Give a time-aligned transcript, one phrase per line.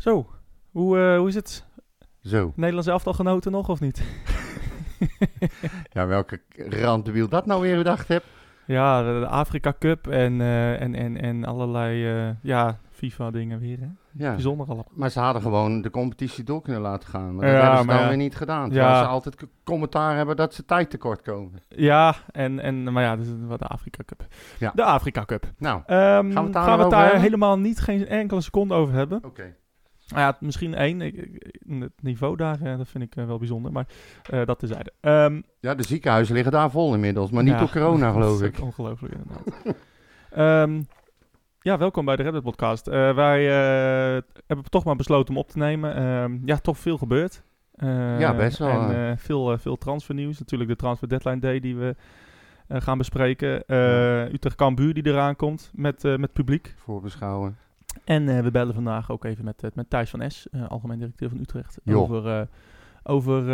[0.00, 0.26] Zo,
[0.70, 1.64] hoe, eh, hoe is het?
[2.22, 2.52] Zo.
[2.56, 4.02] Nederlands elftal genoten nog of niet?
[5.92, 8.24] Ja, welke randdebiel dat nou weer bedacht heb.
[8.66, 13.78] Ja, de, Afrika Cup en, eh, en, en, en allerlei eh, ja, FIFA-dingen weer.
[13.80, 13.86] Hè?
[14.12, 14.30] Ja.
[14.32, 14.88] Bijzonder allemaal.
[14.90, 17.34] Maar ze hadden gewoon de competitie door kunnen laten gaan.
[17.34, 18.08] Maar Ja, dat hebben ze maar dan ja.
[18.10, 18.62] weer niet gedaan.
[18.70, 18.72] Ja.
[18.72, 21.62] Terwijl ze altijd commentaar hebben dat ze tijd tekort komen.
[21.68, 24.26] Ja, en, en, maar ja, dus wat de Afrika Cup.
[24.58, 24.72] Ja.
[24.74, 25.50] De Afrika Cup.
[25.58, 27.20] Nou, Ehm, Gaan we het daar gaan we het over daar hebben?
[27.20, 29.24] helemaal niet geen enkele seconde over hebben.
[29.24, 29.54] oké.
[30.10, 31.00] Nou ja, misschien één.
[31.80, 33.72] Het niveau daar, eh, dat vind ik eh, wel bijzonder.
[33.72, 33.86] Maar
[34.30, 34.92] eh, dat tezijde.
[35.00, 37.30] Ehm Ja, de ziekenhuizen liggen daar vol inmiddels.
[37.30, 38.60] Maar niet Ja, door corona, geloof dat ik.
[38.60, 39.76] Ongelooflijk, inderdaad.
[40.30, 40.82] Ehm,
[41.60, 42.86] ja, welkom bij de Reddit Podcast.
[42.86, 43.44] Wij
[44.46, 45.94] hebben toch maar besloten om op te nemen.
[45.94, 47.42] Ehm, ja, toch veel gebeurd.
[48.18, 50.38] Ja, best wel, En veel, veel transfernieuws.
[50.38, 51.96] Natuurlijk de Transfer Deadline Day die we
[52.68, 53.74] gaan bespreken.
[54.34, 56.74] Utrecht Cambuur die eraan komt met, met publiek.
[56.76, 57.56] Voorbeschouwen.
[58.04, 60.98] En eh, we bellen vandaag ook even met, eh, met Thijs van Es, eh, algemeen
[60.98, 61.78] directeur van Utrecht.
[61.86, 62.48] Over,
[63.02, 63.50] over,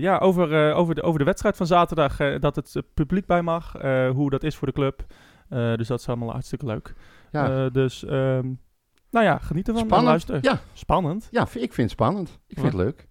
[0.00, 2.16] ja, over, over, de, over de wedstrijd van zaterdag.
[2.38, 3.72] dat het publiek bij mag.
[4.12, 5.04] hoe dat is voor de club.
[5.48, 6.94] Dus dat is allemaal hartstikke leuk.
[7.30, 8.52] Ja, dus, ehm,
[9.10, 9.82] nou ja, geniet ervan.
[9.82, 10.08] en spannend.
[10.08, 10.38] Luister.
[10.50, 11.28] Ja, Spannend.
[11.30, 12.38] ja, ik vind het spannend.
[12.46, 13.08] Ik vind het leuk.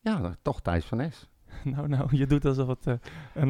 [0.00, 1.28] Ja, toch Thijs van Es.
[1.74, 2.98] nou, nou, je doet alsof het een,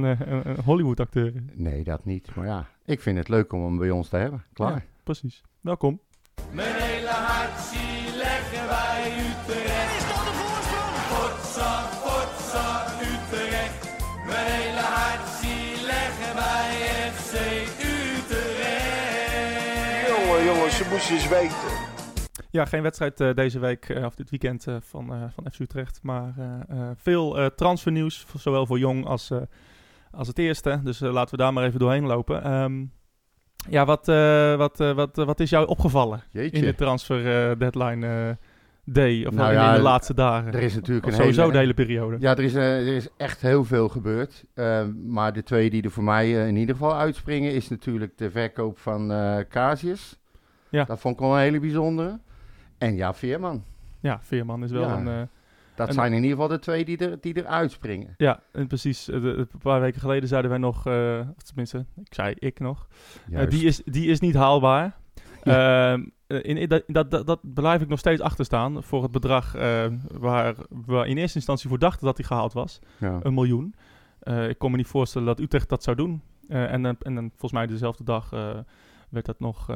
[0.02, 1.42] een, een Hollywood-acteur is.
[1.52, 2.34] Nee, dat niet.
[2.34, 4.44] Maar ja, ik vind het leuk om hem bij ons te hebben.
[4.52, 4.72] Klaar.
[4.72, 5.42] Ja, precies.
[5.64, 6.00] Welkom.
[6.52, 9.96] Mijn hele hart zie leggen wij Utrecht.
[9.98, 10.94] Is dat de voorsprong?
[11.12, 11.70] Potsa,
[12.04, 13.78] potsa, Utrecht.
[14.26, 16.70] Mijn hele hart zie leggen wij
[17.12, 17.34] FC
[18.74, 20.08] Utrecht.
[20.08, 21.92] Jongen, jongens, ze moesten eens weten.
[22.50, 25.58] Ja, geen wedstrijd eh, deze week eh, of dit weekend eh, van, eh, van FC
[25.58, 25.98] Utrecht.
[26.02, 29.38] Maar eh, eh, veel eh, transfernieuws, zowel voor jong als, eh,
[30.10, 30.80] als het eerste.
[30.82, 32.42] Dus laten we daar maar even doorheen lopen.
[32.42, 32.84] Ehm,
[33.68, 36.60] ja, wat, eh, wat, eh, wat, eh, wat is jou opgevallen in Jeetje.
[36.60, 38.36] de transfer deadline
[38.84, 39.26] day?
[39.26, 40.52] Of Nou in, ja, in de laatste dagen?
[40.52, 41.52] Er is natuurlijk Of een sowieso hele...
[41.52, 42.16] de hele periode.
[42.20, 44.44] Ja, er is, er is echt heel veel gebeurd.
[45.06, 47.52] Maar de twee die er voor mij in ieder geval uitspringen...
[47.52, 49.08] is natuurlijk de verkoop van
[49.48, 50.18] Casius.
[50.68, 50.84] Ja.
[50.84, 52.18] Dat vond ik wel een hele bijzondere.
[52.78, 53.64] En ja, Veerman.
[54.00, 54.96] Ja, Veerman is wel Ja.
[54.96, 55.28] een...
[55.76, 58.14] Dat En- zijn in ieder geval de twee die er, die er uitspringen.
[58.16, 59.08] ja, en precies.
[59.08, 60.86] eh, de- een paar weken geleden zeiden wij nog...
[60.86, 62.88] eh, of tenminste, ik zei ik nog...
[63.32, 64.96] Eh, die, is, die is niet haalbaar.
[65.42, 69.10] Ehm, eh, in, in, dat, dat, dat, blijf ik nog steeds achter staan voor het
[69.12, 69.52] bedrag
[70.10, 70.54] waar
[70.86, 72.78] we in eerste instantie voor dachten dat hij gehaald was.
[72.98, 73.18] ja.
[73.22, 73.74] Een miljoen.
[74.48, 76.22] Ik kon me niet voorstellen dat Utrecht dat zou doen.
[76.48, 78.30] En, dan- en dan volgens mij dezelfde dag
[79.08, 79.66] werd dat nog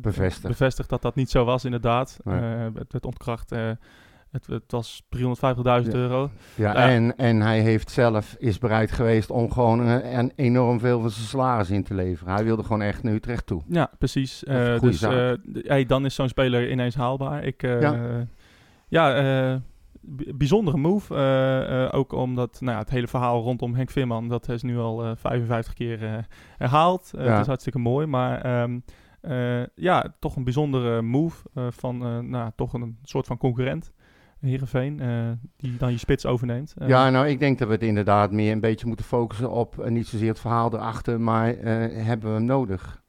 [0.00, 0.46] Bevestigd.
[0.48, 2.18] bevestigd dat dat niet zo was inderdaad.
[2.24, 2.40] Nee.
[2.74, 3.52] Het werd ontkracht.
[4.30, 5.82] Eh, het, het was 350.000 Ja.
[5.92, 6.30] euro.
[6.54, 6.74] Ja.
[6.74, 11.10] En, en hij heeft zelf, is bereid geweest om gewoon een, een enorm veel van
[11.10, 12.34] zijn salaris in te leveren.
[12.34, 13.62] Hij wilde gewoon echt naar Utrecht toe.
[13.68, 14.44] Ja, precies.
[14.44, 15.32] Eh, goede dus eh,
[15.70, 17.44] hey, dan is zo'n speler ineens haalbaar.
[17.44, 18.26] Ik, eh, Ja.
[18.88, 19.16] ja,
[19.52, 19.56] eh,
[20.34, 21.14] bijzondere move.
[21.14, 24.78] eh, eh, ook omdat nou ja, het hele verhaal rondom Henk Veerman, dat is nu
[24.78, 26.18] al eh, 55 keer eh,
[26.56, 27.10] herhaald.
[27.14, 27.30] Eh, Ja.
[27.32, 28.78] Het is hartstikke mooi, maar ehm,
[29.20, 33.92] eh, ja, toch een bijzondere move eh, van eh, nou, toch een soort van concurrent.
[34.40, 36.74] Heerenveen, eh die dan je spits overneemt.
[36.78, 39.78] Eh, Ja, nou, ik denk dat we het inderdaad meer een beetje moeten focussen op
[39.78, 43.02] eh, niet zozeer het verhaal erachter, maar hebben we hem nodig?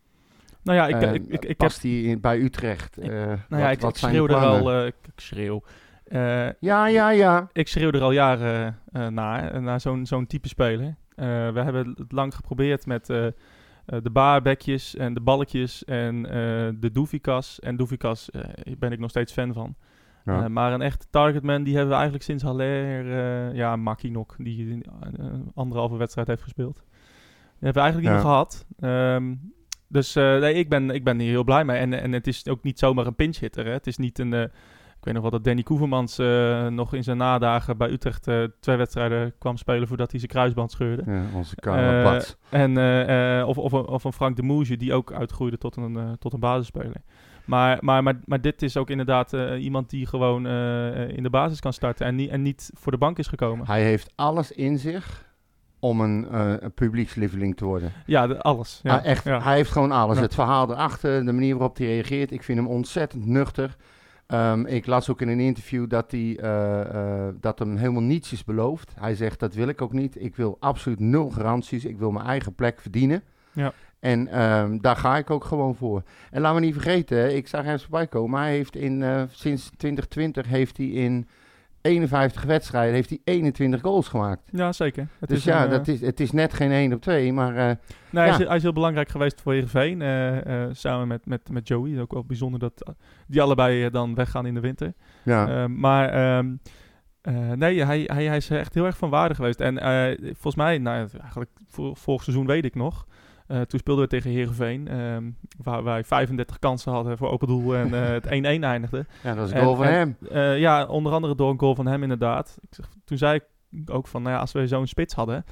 [0.64, 2.98] nou ja, ik, ik, ik, ik heb past hij in- bij Utrecht?
[3.04, 4.86] Ik- Nou wat, ja, ik, wat zijn schreeuw er al.
[4.86, 5.64] ik, schreeuw.
[6.60, 7.50] Ja, ja, ja.
[7.54, 8.80] ik schreeuw er al jaren
[9.10, 10.96] naar, naar zo'n zo'n type speler.
[11.16, 13.06] We hebben het lang geprobeerd met
[13.86, 16.22] de baarbekjes en de balkjes en
[16.80, 17.60] de Doefikas.
[17.60, 18.30] En Doefikas
[18.78, 19.76] ben ik nog steeds fan van.
[20.30, 20.44] Ja.
[20.44, 23.12] Eh, maar een echte targetman, die hebben we eigenlijk sinds Haller,
[23.50, 25.26] eh ja, Makinok, die eh,
[25.56, 26.76] anderhalve wedstrijd heeft gespeeld.
[26.76, 28.30] Die hebben we eigenlijk niet Ja.
[28.30, 28.66] meer gehad.
[28.80, 29.36] Ehm,
[29.88, 31.78] dus eh, nee, ik, ben, ik ben hier heel blij mee.
[31.78, 33.66] En, en het is ook niet zomaar een pinch hitter.
[33.66, 33.72] Hè.
[33.72, 34.34] Het is niet een...
[34.34, 36.18] ik weet nog wel dat Danny Koevermans
[36.70, 38.28] nog in zijn nadagen bij Utrecht
[38.60, 41.04] twee wedstrijden kwam spelen voordat hij zijn kruisband scheurde.
[41.06, 42.36] Ja, onze Karapats.
[42.50, 42.78] en,
[43.46, 46.40] of, of, een, of een Frank de Moesje die ook uitgroeide tot een, tot een
[46.40, 47.02] basisspeler.
[47.50, 51.24] Maar, maar, maar, maar dit is ook inderdaad eh, iemand die gewoon eh, eh, in
[51.24, 53.66] de basis kan starten en, niet en niet voor de bank is gekomen.
[53.66, 55.28] Hij heeft alles in zich
[55.80, 56.28] om een,
[56.64, 57.92] een publiekslieveling te worden.
[58.06, 58.80] Ja, de- alles.
[58.84, 59.42] Ja, Ah, echt, ja.
[59.42, 60.16] Hij heeft gewoon alles.
[60.16, 60.22] Ja.
[60.22, 62.32] Het verhaal erachter, de manier waarop hij reageert.
[62.32, 63.76] Ik vind hem ontzettend nuchter.
[64.28, 66.36] Ehm, ik las ook in een interview dat, hij,
[67.40, 68.94] dat hem helemaal niets is beloofd.
[69.00, 70.22] Hij zegt, dat wil ik ook niet.
[70.22, 71.86] Ik wil absoluut nul garanties.
[71.86, 73.24] Ik wil mijn eigen plek verdienen.
[73.52, 73.74] Ja.
[74.00, 76.04] En ehm, daar ga ik ook gewoon voor.
[76.32, 78.40] En laten we niet vergeten, ik zag hem voorbij komen.
[78.40, 81.28] Hij heeft in, eh, sinds 2020 heeft hij in
[81.82, 84.42] 51 wedstrijden heeft hij 21 goals gemaakt.
[84.52, 85.08] Ja, zeker.
[85.20, 87.56] Het dus is ja, een, dat is, het is net geen 1 op 2, maar
[87.56, 87.76] eh,
[88.10, 90.02] Nee, hij, is, hij is heel belangrijk geweest voor Heerenveen.
[90.02, 92.00] eh, eh, samen met, met, met Joey.
[92.00, 92.94] Ook wel bijzonder dat
[93.28, 94.94] die allebei dan weggaan in de winter.
[95.24, 95.48] ja.
[95.48, 96.56] Eh, maar ehm,
[97.22, 99.60] eh, nee, hij, hij, hij is echt heel erg van waarde geweest.
[99.62, 99.78] En
[100.22, 103.06] volgens mij, nou, eigenlijk vor, vorig seizoen weet ik nog.
[103.50, 104.88] Eh, toen speelden we tegen Heerenveen.
[104.88, 105.30] ehm,
[105.64, 108.26] waar wij 35 kansen hadden voor open doel en eh, het
[108.60, 109.06] 1-1 eindigde.
[109.24, 110.18] ja, dat is een en- goal van hem.
[110.30, 112.58] Eh, ja, onder andere door een goal van hem inderdaad.
[112.62, 113.44] Ik zeg, toen zei ik
[113.92, 115.46] ook van, nou ja, als we zo'n spits hadden...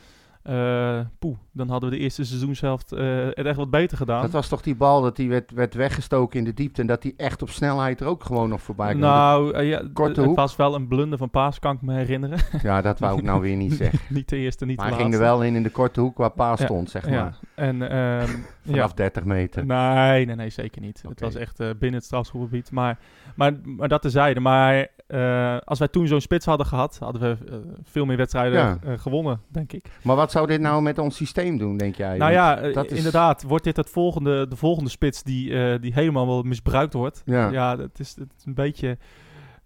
[1.19, 4.21] poeh, dan hadden we de eerste seizoenshelft het echt wat beter gedaan.
[4.21, 7.01] Dat was toch die bal dat die werd, werd weggestoken in de diepte en dat
[7.01, 8.99] die echt op snelheid er ook gewoon nog voorbij kwam.
[8.99, 10.35] nou, eh, ja, korte het hoek.
[10.35, 12.39] was wel een blunder van Paas, kan ik me herinneren.
[12.61, 13.99] Ja, dat wou ik nou weer niet zeggen.
[14.09, 16.17] niet de eerste, niet Maar de hij ging er wel in in de korte hoek
[16.17, 17.37] waar Pa Ja, stond, zeg Ja, maar.
[17.55, 18.27] en ehm,
[18.67, 18.95] Vanaf ja.
[18.95, 19.65] 30 meter.
[19.65, 21.03] Nee, nee, nee, zeker niet.
[21.07, 22.71] Het was echt binnen het strafschopgebied.
[22.71, 22.97] Maar,
[23.35, 24.39] maar, maar dat tezijde.
[24.39, 28.59] Maar eh, als wij toen zo'n spits hadden gehad, hadden we eh, veel meer wedstrijden
[28.59, 28.77] Ja.
[28.83, 29.85] eh, gewonnen, denk ik.
[30.03, 32.17] Maar wat zou dit nou met ons systeem doen, denk jij?
[32.17, 36.41] nou ja, is- inderdaad, wordt dit het volgende, de volgende spits die, die helemaal wel
[36.41, 37.21] misbruikt wordt.
[37.25, 37.49] Ja.
[37.49, 38.97] Ja, het, is, het is een beetje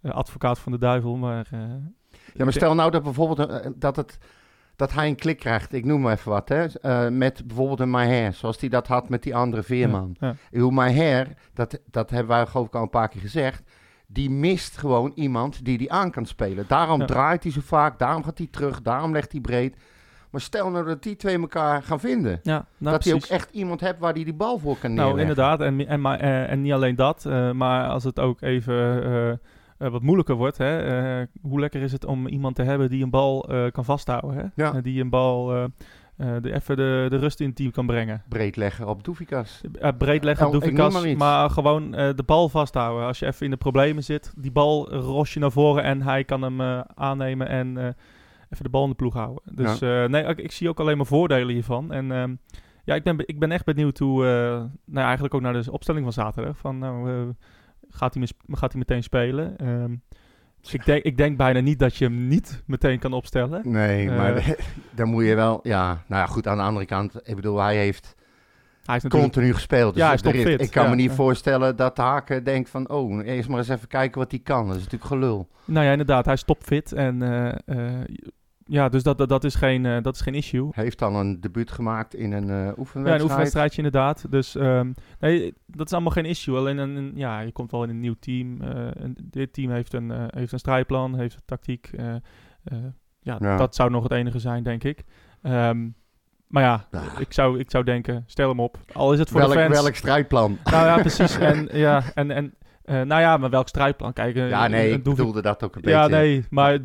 [0.01, 1.47] advocaat van de duivel, maar...
[2.33, 4.17] Ja, maar stel nou dat bijvoorbeeld dat, het,
[4.75, 8.33] dat hij een klik krijgt, ik noem maar even wat, hè, met bijvoorbeeld een Maher,
[8.33, 10.15] zoals hij dat had met die andere Veerman.
[10.19, 13.70] Ja, Uw Maher, dat, dat hebben wij geloof ik al een paar keer gezegd,
[14.13, 16.65] die mist gewoon iemand die die aan kan spelen.
[16.67, 17.05] Daarom Ja.
[17.05, 19.75] draait hij zo vaak, daarom gaat hij terug, daarom legt hij breed.
[20.29, 22.39] Maar stel nou dat die twee elkaar gaan vinden.
[22.43, 25.15] ja, nou, dat hij ook echt iemand hebt waar hij die bal voor kan neerleggen.
[25.17, 25.61] Nou, inderdaad.
[25.61, 29.03] En, en, maar, eh, en niet alleen dat, eh, maar als het ook even
[29.77, 33.09] eh, wat moeilijker wordt, hè, hoe lekker is het om iemand te hebben die een
[33.09, 34.63] bal kan vasthouden, hè?
[34.63, 34.81] Ja.
[34.81, 35.69] Die een bal
[36.21, 38.23] eh, eh, de, even de, de rust in het team kan brengen.
[38.29, 39.61] Breed leggen op Doefikas.
[39.79, 43.07] Eh, breed leggen, doe ik ik noem als, maar gewoon eh, de bal vasthouden.
[43.07, 46.23] Als je even in de problemen zit, die bal ros je naar voren en hij
[46.23, 47.85] kan hem eh, aannemen en eh,
[48.49, 49.43] even de bal in de ploeg houden.
[49.55, 51.91] Dus eh, nee, ik, ik zie ook alleen maar voordelen hiervan.
[51.91, 52.35] En ehm,
[52.83, 55.61] ja, ik ben, be- ik ben echt benieuwd hoe, eh, nou ja, eigenlijk ook naar
[55.61, 56.57] de opstelling van zaterdag.
[56.57, 57.27] Van, nou, eh,
[57.89, 59.55] gaat, hij gaat hij meteen spelen?
[60.63, 63.61] Ehm, ik, denk, ik denk bijna niet dat je hem niet meteen kan opstellen.
[63.71, 64.17] Nee, Eh.
[64.17, 64.55] maar
[64.95, 65.59] dan moet je wel...
[65.63, 68.15] Ja, nou ja, goed, aan de andere kant, ik bedoel, hij heeft
[68.85, 69.91] Hij is continu gespeeld.
[69.93, 70.89] Dus Ja, hij is topfit, Ik kan ja.
[70.89, 71.15] me niet Ja.
[71.15, 72.89] voorstellen dat Haken denkt van...
[72.89, 74.65] Oh, eerst maar eens even kijken wat hij kan.
[74.67, 75.47] Dat is natuurlijk gelul.
[75.65, 76.91] Nou ja, inderdaad, hij is topfit.
[76.93, 78.01] En eh, eh,
[78.71, 80.67] ja, dus dat, dat, dat, is geen, eh, dat is geen issue.
[80.71, 83.19] Heeft dan een debuut gemaakt in een Ja, oefenwedstrijd.
[83.19, 84.25] een oefenwedstrijdje inderdaad.
[84.29, 86.57] Dus ehm, nee, dat is allemaal geen issue.
[86.57, 88.61] Alleen een, een- ja, je komt wel in een nieuw team.
[88.61, 88.87] eh,
[89.23, 91.89] dit team heeft een, heeft een strijdplan, heeft een tactiek.
[93.21, 93.57] ja, Ja.
[93.57, 95.03] dat zou nog het enige zijn, denk ik.
[95.41, 95.87] Ehm,
[96.47, 97.01] maar ja, Ja.
[97.19, 98.77] ik, zou, ik zou denken, stel hem op.
[98.93, 99.81] Al is het voor welk, de fans.
[99.81, 100.57] welk strijdplan?
[100.71, 101.37] Nou ja, precies.
[101.51, 102.53] en, ja, en, en,
[102.85, 104.13] nou ja, maar welk strijdplan?
[104.13, 106.15] Kijk, ja, nee, een ik bedoelde dat ook een ja, beetje.
[106.17, 106.79] nee, maar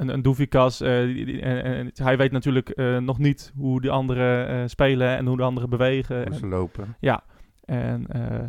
[0.00, 3.90] een, een Doevikas, eh, die- die- en, hij weet natuurlijk eh, nog niet hoe die
[3.90, 6.16] anderen eh, spelen en hoe de anderen bewegen.
[6.16, 6.96] Hoe En, ze lopen.
[7.00, 7.22] ja,
[7.64, 8.06] en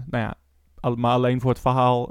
[0.09, 0.33] nou ja,
[0.80, 2.09] al- maar alleen voor het verhaal,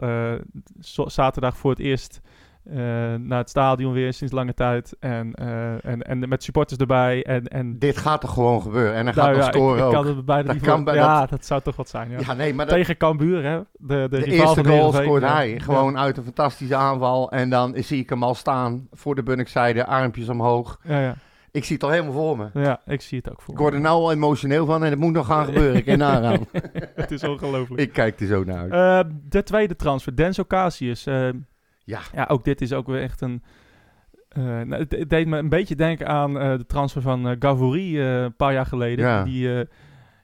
[1.07, 2.21] zaterdag voor het eerst
[2.65, 2.75] eh,
[3.15, 4.97] naar het stadion weer sinds lange tijd.
[5.01, 7.25] En, eh, en, en met supporters erbij.
[7.25, 8.95] En, en Dit gaat er gewoon gebeuren.
[8.95, 10.85] En nou gaat nog ja, ik- scoren ik, kan het bijna Dat niet kan voor-
[10.85, 11.45] bij Ja, dat...
[11.47, 12.11] zou toch wat zijn.
[12.11, 12.19] Ja.
[12.27, 13.61] ja, nee, maar dat, Tegen Cambuur, hè?
[13.73, 15.61] De, de, eerste van goal scoort hij.
[15.61, 17.31] Gewoon uit een fantastische aanval.
[17.31, 19.87] En dan zie ik hem al staan voor de Bunnikzijde.
[19.87, 20.79] Armpjes omhoog.
[20.83, 21.15] Ja, ja.
[21.53, 22.51] Ik zie het al helemaal voor me.
[22.62, 23.55] ja, ik zie het ook voor.
[23.55, 25.77] Ik word er nou al emotioneel van en het moet nog gaan gebeuren.
[25.77, 26.47] Ik kan nagaan.
[26.95, 27.81] het is ongelooflijk.
[27.81, 29.07] Ik kijk er zo naar uit.
[29.07, 31.07] Eh, de tweede transfer, Denso Casius.
[31.91, 32.01] Ja.
[32.15, 33.43] ja, ook dit is ook weer echt een...
[34.29, 37.37] eh, nou, het, het deed me een beetje denken aan eh, de transfer van eh
[37.38, 39.05] Gavouri een paar jaar geleden.
[39.05, 39.25] Ja.
[39.25, 39.69] Die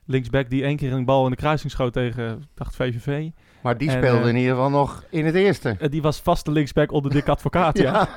[0.05, 3.29] linksback die één keer een bal in de kruising schoot tegen, dacht VVV.
[3.67, 5.75] Maar die en, speelde eh, in ieder geval nog in het eerste.
[5.79, 8.07] Eh, die was vaste linksback onder Dick Advocaat, ja.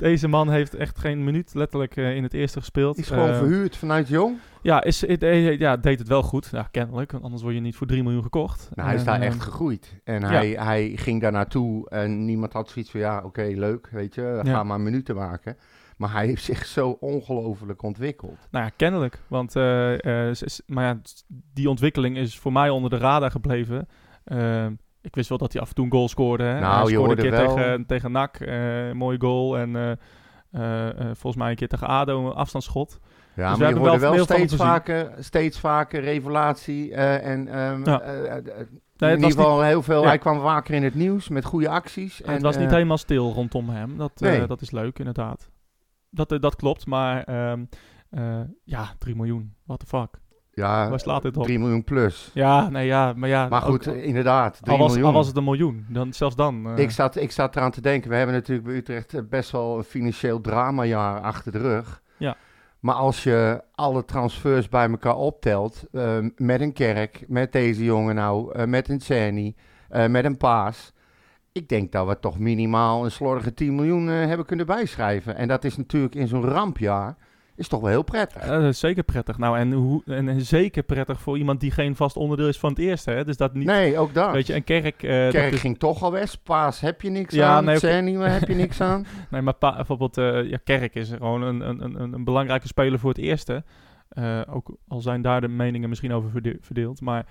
[0.00, 2.98] Deze man heeft echt geen minuut letterlijk eh, in het eerste gespeeld.
[2.98, 4.38] Is gewoon verhuurd vanuit Jong.
[4.62, 5.04] Ja, is,
[5.58, 6.48] ja, deed het wel goed.
[6.52, 7.12] Ja, kennelijk.
[7.12, 8.70] want Anders word je niet voor 3 miljoen gekocht.
[8.74, 10.00] Nou, hij is daar echt gegroeid.
[10.04, 13.00] En hij, hij ging daar naartoe en niemand had zoiets van...
[13.00, 14.40] Ja, oké, leuk, weet je.
[14.42, 14.62] Ga Ja.
[14.62, 15.56] maar minuten maken.
[15.96, 18.48] Maar hij heeft zich zo ongelooflijk ontwikkeld.
[18.50, 19.18] Nou ja, kennelijk.
[19.28, 19.54] Want
[20.66, 21.00] maar ja,
[21.52, 23.88] die ontwikkeling is voor mij onder de radar gebleven.
[24.26, 24.66] Eh,
[25.06, 26.44] ik wist wel dat hij af en toe een goal scoorde.
[26.44, 26.60] Hè.
[26.60, 28.36] Nou, hij je scoorde een keer wel- tegen, tegen NAC.
[28.40, 29.58] eh, mooie goal.
[29.58, 32.98] En eh, eh, volgens mij een keer tegen ADO een afstandsschot.
[33.00, 36.94] Ja, Dus we maar je hebben hoorde wel steeds vaker, steeds vaker revelatie.
[36.94, 38.00] en ehm, Ja.
[38.00, 40.00] eh, eh, eh, Nee, in ieder geval heel veel.
[40.02, 40.08] ja.
[40.08, 42.22] Hij kwam vaker in het nieuws met goede acties.
[42.22, 43.96] En het was niet helemaal stil rondom hem.
[43.96, 44.46] Dat, Nee.
[44.46, 45.50] dat is leuk, inderdaad.
[46.10, 47.64] Dat, dat klopt, maar ehm,
[48.10, 49.54] eh, ja, 3 miljoen.
[49.64, 50.18] What the fuck.
[50.60, 51.44] Ja, Waar slaat dit op?
[51.44, 52.30] 3 miljoen plus.
[52.34, 53.48] Ja, nee, ja, maar ja.
[53.48, 55.08] Maar goed, ook- inderdaad, 3 al, was, miljoen.
[55.08, 56.66] al was het een miljoen, dan, zelfs dan.
[56.70, 59.50] eh, Ik zat, ik zat eraan te denken, we hebben natuurlijk bij Utrecht eh, best
[59.50, 62.02] wel een financieel dramajaar achter de rug.
[62.16, 62.36] Ja.
[62.80, 68.14] Maar als je alle transfers bij elkaar optelt, eh, met een Kerk, met deze jongen
[68.14, 69.54] nou, met een Czerny,
[69.88, 70.92] eh, met een Paas.
[71.52, 75.36] Ik denk dat we toch minimaal een slordige 10 miljoen hebben kunnen bijschrijven.
[75.36, 77.16] En dat is natuurlijk in zo'n rampjaar,
[77.56, 78.42] is toch wel heel prettig.
[78.42, 79.38] dat is zeker prettig.
[79.38, 82.70] Nou, en, hoe, en, en zeker prettig voor iemand die geen vast onderdeel is van
[82.70, 83.10] het eerste.
[83.10, 83.24] Hè?
[83.24, 83.66] Dus dat niet.
[83.66, 84.32] nee, ook dat.
[84.32, 85.02] Weet je, een kerk.
[85.02, 87.78] eh, dat Kerk is- ging toch al weg, Paas heb je niks Ja, aan, nee,
[87.78, 89.06] heb je niks aan.
[89.30, 92.98] Nee, maar pa- bijvoorbeeld, eh, ja, Kerk is gewoon een, een, een, een belangrijke speler
[92.98, 93.64] voor het eerste.
[94.08, 97.00] Eh, ook al zijn daar de meningen misschien over verde- verdeeld.
[97.00, 97.26] Maar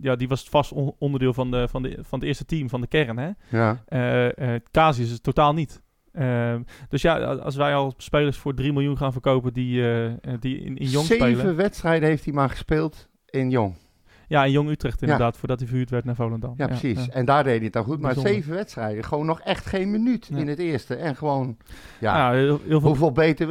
[0.00, 2.80] ja, die was vast on- onderdeel van, de, van, de, van het eerste team, van
[2.80, 3.18] de kern.
[3.18, 3.30] Hè?
[3.48, 3.82] Ja.
[4.70, 5.82] Casius is het totaal niet.
[6.12, 6.54] Eh,
[6.88, 10.58] dus ja, als wij al spelers voor 3 miljoen gaan verkopen die, eh, eh, die
[10.58, 11.56] in, in Jong Zeven spelen.
[11.56, 13.74] wedstrijden heeft hij maar gespeeld in Jong.
[14.28, 16.54] Ja, in Jong Utrecht inderdaad, voordat hij verhuurd werd naar Volendam.
[16.56, 17.04] Ja, precies.
[17.04, 17.12] ja.
[17.12, 18.00] En daar deed hij het dan goed.
[18.00, 18.32] Maar Bijzonder.
[18.32, 19.04] zeven wedstrijden.
[19.04, 20.36] Gewoon nog echt geen minuut Ja.
[20.36, 20.94] in het eerste.
[20.94, 21.56] En gewoon,
[22.00, 22.80] ja, heel, heel veel.
[22.88, 23.50] hoeveel beter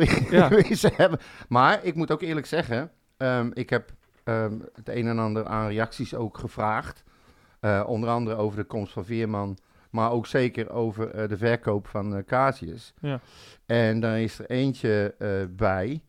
[0.70, 1.20] je ze hebben.
[1.48, 5.68] Maar ik moet ook eerlijk zeggen, ehm, ik heb ehm, het een en ander aan
[5.68, 7.04] reacties ook gevraagd.
[7.60, 9.58] Eh, onder andere over de komst van Veerman.
[9.90, 12.94] Maar ook zeker over eh, de verkoop van eh Casius.
[13.02, 13.20] Ja.
[13.66, 16.02] En daar is er eentje eh, bij.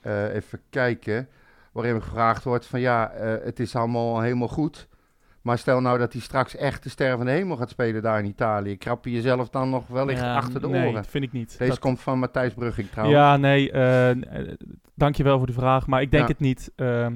[0.00, 1.28] Eh, even kijken.
[1.72, 4.88] Waarin gevraagd wordt van ja, eh, het is allemaal helemaal goed.
[5.42, 8.18] Maar stel nou dat hij straks echt de ster van de hemel gaat spelen daar
[8.18, 8.76] in Italië.
[8.76, 11.04] Krap je jezelf dan nog wellicht Ja, achter de nee, oren.
[11.04, 11.58] vind ik niet.
[11.58, 13.18] Deze Dat- komt van Matthijs Brugging trouwens.
[13.18, 14.16] Ja, nee, eh, eh,
[14.94, 16.28] dankjewel voor de vraag, maar ik denk Ja.
[16.28, 16.72] het niet.
[16.76, 17.14] Ehm,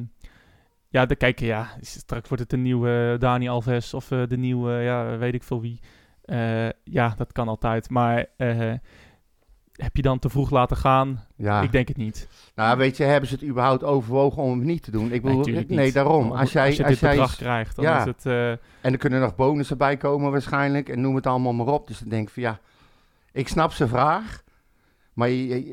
[0.91, 4.73] ja, de, kijk, ja, straks wordt het de nieuwe Dani Alves of eh, de nieuwe,
[4.73, 5.81] ja, weet ik veel wie.
[6.25, 8.73] Eh, ja, dat kan altijd, maar eh,
[9.73, 11.25] heb je dan te vroeg laten gaan?
[11.37, 11.61] Ja.
[11.63, 12.29] Ik denk het niet.
[12.55, 15.13] Nou, weet je, hebben ze het überhaupt overwogen om het niet te doen?
[15.13, 15.95] Ik bedoel, nee, niet.
[15.95, 16.33] daarom.
[16.33, 17.99] Als jij, als je als dit jij, bedrag krijgt, dan Ja.
[17.99, 18.27] is het...
[18.27, 18.59] eh, en
[18.93, 20.89] er kunnen nog bonussen bij komen waarschijnlijk.
[20.89, 21.87] En noem het allemaal maar op.
[21.87, 22.59] Dus dan denk ik van ja,
[23.33, 24.43] ik snap zijn vraag.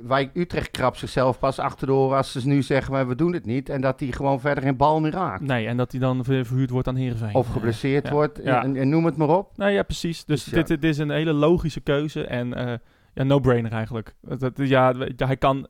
[0.04, 3.34] Maar Utrecht krapt zichzelf pas achter de oren als ze nu zeggen, maar we doen
[3.34, 3.70] het niet.
[3.70, 5.42] En dat hij gewoon verder geen bal meer raakt.
[5.42, 7.36] nee, en dat hij dan ver- verhuurd wordt aan Heerenveen.
[7.36, 8.12] Of geblesseerd ja.
[8.12, 8.40] wordt.
[8.44, 8.64] Ja.
[8.64, 9.52] En, en noem het maar op.
[9.56, 10.26] Nou ja, precies.
[10.26, 10.64] Dus Dus ja.
[10.64, 12.74] dit, dit is een hele logische keuze en eh,
[13.14, 14.16] ja, no-brainer eigenlijk.
[14.22, 15.68] Dat, ja, hij kan,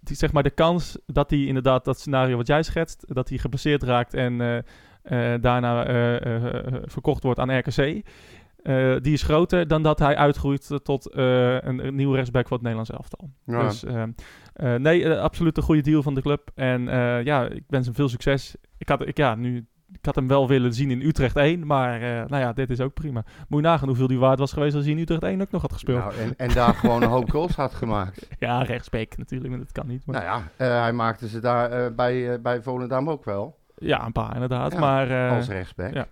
[0.00, 3.38] die, zeg maar de kans dat hij inderdaad dat scenario wat jij schetst, dat hij
[3.38, 4.56] geblesseerd raakt en eh,
[5.34, 5.84] eh, daarna
[6.84, 8.02] verkocht wordt aan RKC,
[8.68, 12.56] eh, die is groter dan dat hij uitgroeit tot eh, een, een nieuwe rechtsback voor
[12.56, 13.30] het Nederlands elftal.
[13.44, 13.62] Ja.
[13.62, 14.02] Dus eh,
[14.52, 16.50] eh, nee, absoluut een goede deal van de club.
[16.54, 16.82] En
[17.24, 18.56] ja, ik wens hem veel succes.
[18.78, 22.00] Ik had, ik, ja, nu, ik had hem wel willen zien in Utrecht 1, maar
[22.00, 23.24] nou ja, dit is ook prima.
[23.48, 25.62] Moet je nagaan hoeveel die waard was geweest als hij in Utrecht 1 ook nog
[25.62, 25.98] had gespeeld.
[25.98, 28.28] Nou, en, en daar gewoon een hoop goals had gemaakt.
[28.38, 30.06] Ja, rechtsback natuurlijk, maar dat kan niet.
[30.06, 33.56] Maar, Nou ja, hij maakte ze daar bij, bij Volendam ook wel.
[33.78, 34.72] Ja, een paar inderdaad.
[34.72, 35.94] Ja, maar als rechtsback.
[35.94, 36.06] ja.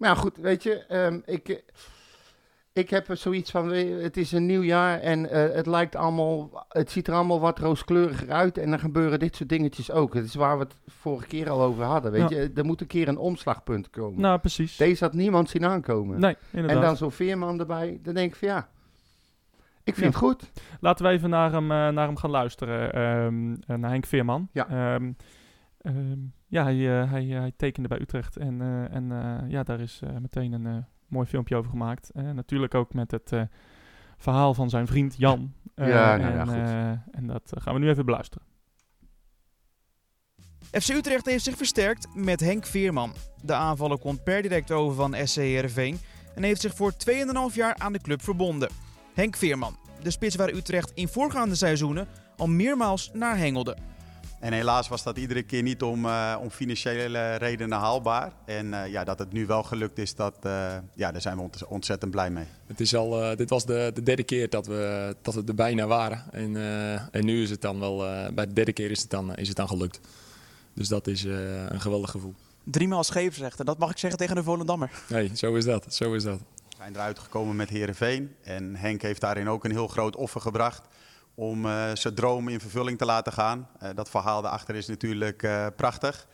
[0.00, 1.56] Maar ja, goed, weet je, ehm, ik, eh,
[2.72, 6.66] ik heb er zoiets van, het is een nieuw jaar en eh, het lijkt allemaal,
[6.68, 10.14] het ziet er allemaal wat rooskleuriger uit en dan gebeuren dit soort dingetjes ook.
[10.14, 12.36] Het is waar we het vorige keer al over hadden, weet Ja.
[12.40, 12.50] je.
[12.54, 14.20] Er moet een keer een omslagpunt komen.
[14.20, 14.76] nou, precies.
[14.76, 16.20] Deze had niemand zien aankomen.
[16.20, 16.76] Nee, inderdaad.
[16.76, 18.68] en dan zo'n veerman erbij, dan denk ik van ja,
[19.84, 20.04] ik vind Ja.
[20.06, 20.50] het goed.
[20.80, 22.92] Laten we even naar hem, eh, naar hem gaan luisteren.
[22.92, 24.48] ehm, eh, naar Henk Veerman.
[24.52, 24.68] Ja.
[24.68, 25.12] Ehm,
[26.50, 28.36] ja, hij, eh, hij, hij tekende bij Utrecht.
[28.36, 30.76] En, eh, en eh, ja, daar is eh, meteen een eh,
[31.08, 32.10] mooi filmpje over gemaakt.
[32.10, 33.42] Eh, natuurlijk ook met het eh,
[34.16, 35.52] verhaal van zijn vriend Jan.
[35.74, 36.54] Eh, Ja, nou en, ja, goed.
[36.54, 38.46] eh, en dat eh, gaan we nu even beluisteren.
[40.70, 43.12] FC Utrecht heeft zich versterkt met Henk Veerman.
[43.42, 45.98] De aanvaller komt per direct over van SC Heerenveen
[46.34, 48.70] en heeft zich voor 2,5 jaar aan de club verbonden.
[49.14, 53.76] Henk Veerman, de spits waar Utrecht in voorgaande seizoenen al meermaals naar hengelde.
[54.40, 58.32] En helaas was dat iedere keer niet om, eh, om financiële redenen haalbaar.
[58.46, 61.42] En eh, ja, dat het nu wel gelukt is, dat, eh, ja, daar zijn we
[61.42, 62.44] ont- ontzettend blij mee.
[62.66, 65.54] Het is al, eh, dit was de, de derde keer dat we, dat we er
[65.54, 66.24] bijna waren.
[66.32, 69.10] En, eh, en nu is het dan wel, eh, bij de derde keer is het
[69.10, 70.00] dan, is het dan gelukt.
[70.74, 72.34] Dus dat is eh, een geweldig gevoel.
[72.64, 74.90] Driemaal scheepsrechter, dat mag ik zeggen tegen de Volendammer.
[75.08, 75.94] Nee, zo is dat.
[75.94, 76.38] Zo is dat.
[76.38, 78.34] We zijn eruit gekomen met Herenveen.
[78.42, 80.82] En Henk heeft daarin ook een heel groot offer gebracht
[81.40, 83.68] om eh, zijn droom in vervulling te laten gaan.
[83.78, 86.26] Eh, dat verhaal daarachter is natuurlijk eh, prachtig.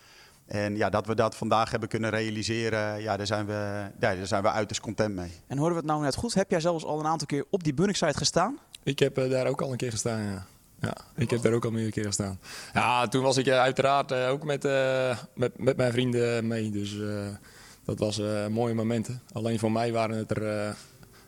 [0.47, 4.27] En ja, dat we dat vandaag hebben kunnen realiseren, ja, daar, zijn we, ja, daar
[4.27, 5.31] zijn we uiterst content mee.
[5.47, 6.35] En hoorden we het nou net goed?
[6.35, 8.59] Heb jij zelfs al een aantal keer op die Bunnik-site gestaan?
[8.83, 10.47] Ik heb daar ook al een keer gestaan, ja.
[10.81, 12.41] Ja, ik heb daar ook al meerdere keer gestaan.
[12.73, 16.71] Ja, toen was ik uiteraard eh, ook met, eh, met, met mijn vrienden mee.
[16.71, 17.27] Dus eh,
[17.85, 19.23] dat was eh, mooie momenten.
[19.33, 20.77] Alleen voor mij waren het er,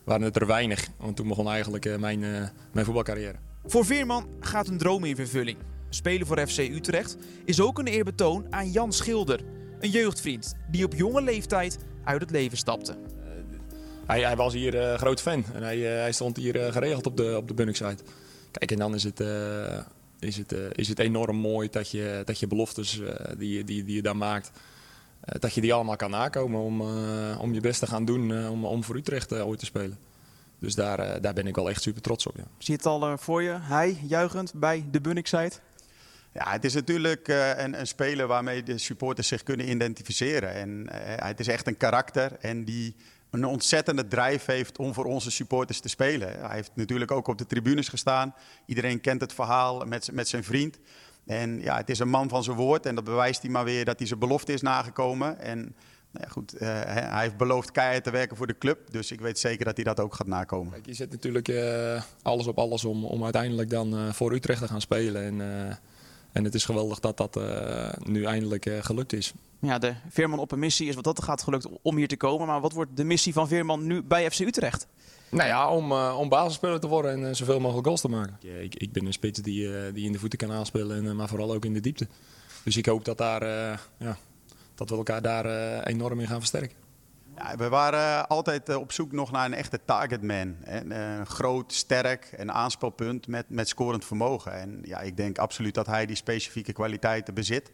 [0.05, 0.89] waren het er weinig.
[0.97, 3.39] Want toen begon eigenlijk mijn, eh, mijn voetbalcarrière.
[3.65, 5.59] Voor Veerman gaat een droom in vervulling.
[5.89, 9.41] spelen voor FC Utrecht, is ook een eerbetoon aan Jan Schilder.
[9.81, 12.97] Een jeugdvriend die op jonge leeftijd uit het leven stapte.
[14.07, 17.07] Hij, hij was hier eh groot fan en hij, eh, hij stond hier eh, geregeld
[17.07, 17.75] op de, op de.
[18.51, 19.21] Kijk, en dan is het,
[20.19, 23.01] is het, is het enorm mooi dat je, dat je beloftes
[23.39, 24.51] die, die, die je daar maakt,
[25.21, 26.81] dat je die allemaal kan nakomen om,
[27.39, 30.08] om je best te gaan doen om, om voor Utrecht ooit te spelen.
[30.59, 32.37] Dus daar, eh, daar ben ik wel echt super trots op.
[32.37, 32.43] Ja.
[32.43, 33.59] Zie je het al eh, voor je?
[33.61, 35.53] Hij juichend bij de Bunnickside.
[36.33, 40.53] Ja, het is natuurlijk eh, een, een speler waarmee de supporters zich kunnen identificeren.
[40.53, 42.97] En eh, het is echt een karakter en die
[43.31, 46.41] een ontzettende drijf heeft om voor onze supporters te spelen.
[46.41, 48.35] Hij heeft natuurlijk ook op de tribunes gestaan.
[48.67, 50.79] Iedereen kent het verhaal met, met zijn vriend.
[51.27, 53.85] En ja, het is een man van zijn woord en dat bewijst hij maar weer
[53.85, 55.39] dat hij zijn belofte is nagekomen.
[55.39, 55.77] En
[56.11, 58.79] nou ja, goed, eh, hij heeft beloofd keihard te werken voor de club.
[58.91, 60.73] Dus ik weet zeker dat hij dat ook gaat nakomen.
[60.73, 64.61] Kijk, je zet natuurlijk eh, alles op alles om, om uiteindelijk dan eh, voor Utrecht
[64.61, 65.25] te gaan spelen.
[65.25, 65.75] En, eh,
[66.33, 69.33] en het is geweldig dat dat eh, nu eindelijk eh, gelukt is.
[69.61, 72.47] Ja, de Veerman op een missie is wat dat gaat gelukt om hier te komen.
[72.47, 74.87] Maar wat wordt de missie van Veerman nu bij FC Utrecht?
[75.31, 78.37] Nou ja, om, eh, om basisspeler te worden en zoveel mogelijk goals te maken.
[78.41, 81.17] Ja, ik, ik ben een spits die, eh, die in de voeten kan aanspelen, en,
[81.17, 82.07] maar vooral ook in de diepte.
[82.65, 84.17] Dus ik hoop dat, daar, eh, ja,
[84.79, 86.77] dat we elkaar daar eh, enorm in gaan versterken.
[87.37, 90.57] Ja, we waren altijd eh, op zoek nog naar een echte targetman.
[90.65, 94.53] En, eh, groot, sterk, een aanspelpunt met, met scorend vermogen.
[94.53, 97.73] En ja, ik denk absoluut dat hij die specifieke kwaliteiten bezit.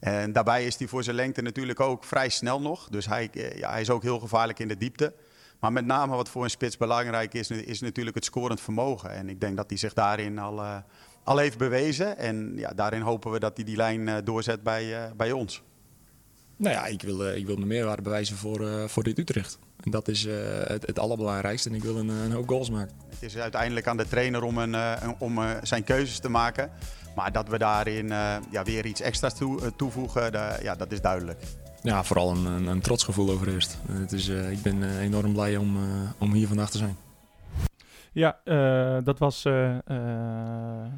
[0.00, 2.88] En daarbij is hij voor zijn lengte natuurlijk ook vrij snel nog.
[2.88, 5.14] Dus hij, ja, hij is ook heel gevaarlijk in de diepte.
[5.60, 9.10] Maar met name wat voor een spits belangrijk is, is natuurlijk het scorend vermogen.
[9.10, 10.62] En ik denk dat hij zich daarin al,
[11.22, 12.16] al heeft bewezen.
[12.16, 15.62] En ja, daarin hopen we dat hij die lijn doorzet bij, bij ons.
[16.56, 19.58] Nou ja, ik wil, eh, ik wil mijn meerwaarde bewijzen voor, eh, voor dit Utrecht.
[19.84, 20.34] En dat is eh,
[20.64, 21.68] het, het allerbelangrijkste.
[21.68, 22.94] En ik wil een, een hoop goals maken.
[23.10, 26.28] Het is uiteindelijk aan de trainer om, een, eh, een- om eh, zijn keuzes te
[26.28, 26.70] maken.
[27.16, 30.32] Maar dat we daarin eh, ja, weer iets extra's toe, toevoegen,
[30.62, 31.42] ja, dat is duidelijk.
[31.82, 33.78] Ja, vooral een, een, een trots gevoel overheerst.
[33.92, 35.76] Het is, eh, ik ben enorm blij om,
[36.18, 36.96] om hier vandaag te zijn.
[38.12, 39.42] Ja, eh, dat was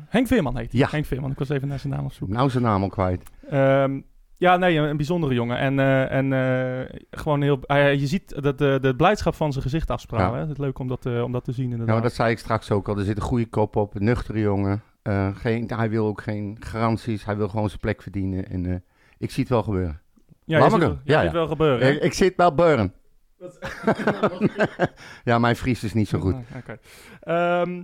[0.08, 0.80] Henk Veerman heet hij.
[0.80, 0.88] Ja.
[0.90, 2.28] Henk Veerman, ik was even naar zijn naam op zoek.
[2.28, 3.22] Nou zijn naam al kwijt.
[3.50, 4.00] Ehm,
[4.38, 5.58] ja, nee, een, een bijzondere jongen.
[5.58, 7.58] En, eh, en eh, gewoon heel...
[7.62, 10.26] hij- je ziet dat de, de blijdschap van zijn gezicht afstralen.
[10.28, 10.34] Ja.
[10.34, 10.40] hè.
[10.40, 11.94] Het is leuk om dat, eh, om dat te zien inderdaad.
[11.94, 12.98] maar dat zei ik straks ook al.
[12.98, 14.82] Er zit een goede kop op, een nuchtere jongen.
[15.02, 17.24] Eh, geen, hij wil ook geen garanties.
[17.24, 18.48] Hij wil gewoon zijn plek verdienen.
[18.50, 18.74] En eh,
[19.18, 20.00] ik zie het wel gebeuren.
[20.44, 20.80] ja, je ziet, doen.
[20.80, 21.36] wel- je Ja, ziet ja.
[21.36, 21.94] wel gebeuren.
[21.94, 22.92] Ik, ik zit wel beuren.
[25.24, 26.34] ja, mijn Fries is niet zo goed.
[26.56, 26.78] Oké.
[27.20, 27.82] Ehm,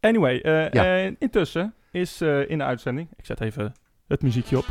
[0.00, 0.40] anyway,
[0.72, 1.10] Ja.
[1.18, 3.08] intussen is eh, in de uitzending...
[3.16, 3.72] Ik zet even
[4.06, 4.64] het muziekje op.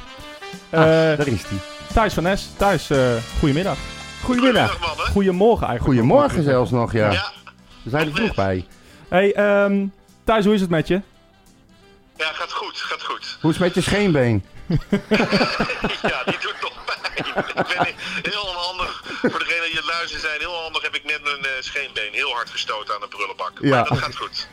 [0.70, 0.82] Ah,
[1.12, 1.58] Eh, daar is hij.
[1.94, 2.50] Thijs van Nes.
[2.58, 3.78] Thijs, eh goedemiddag.
[4.24, 4.80] Goedemiddag.
[4.80, 5.06] mannen.
[5.06, 6.00] Goedemorgen eigenlijk.
[6.00, 7.12] Goedemorgen zelfs nog, ja.
[7.12, 7.32] Ja,
[7.84, 8.66] We zijn er vroeg bij.
[9.10, 9.86] Hey, ehm,
[10.24, 11.02] Thijs, hoe is het met je?
[12.18, 13.38] ja, gaat goed, gaat goed.
[13.42, 14.44] Hoe is het met je scheenbeen?
[16.02, 16.77] Ja, die doet nog.
[17.18, 17.68] Ik
[18.24, 21.44] ben heel onhandig, voor degene die het luisteren zijn, heel handig heb ik net mijn
[21.44, 23.52] eh, scheenbeen heel hard gestoten aan de prullenbak.
[23.62, 23.70] Ja.
[23.70, 24.48] Maar dat gaat goed.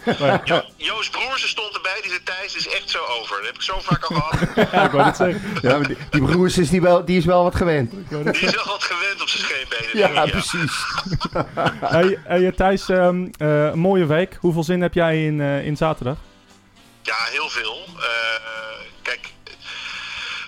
[0.45, 3.37] Jo Joost Broersen stond erbij, die zei Thijs, het is echt zo over.
[3.37, 4.71] Dat heb ik zo vaak al gehad.
[4.73, 5.43] Ja, ik wou het zeggen.
[5.63, 7.91] Ja, maar die, die broers is, die wel, die is wel wat gewend.
[7.91, 9.99] Die is wel wat gewend op zijn scheenbenen.
[9.99, 10.85] Ja, denk ik, precies.
[11.81, 14.37] Hey, hey, Thijs, ehm, eh, een mooie week.
[14.41, 16.17] Hoeveel zin heb jij in, eh, in zaterdag?
[17.03, 17.85] Ja, heel veel.
[17.97, 18.94] Eh, kijk,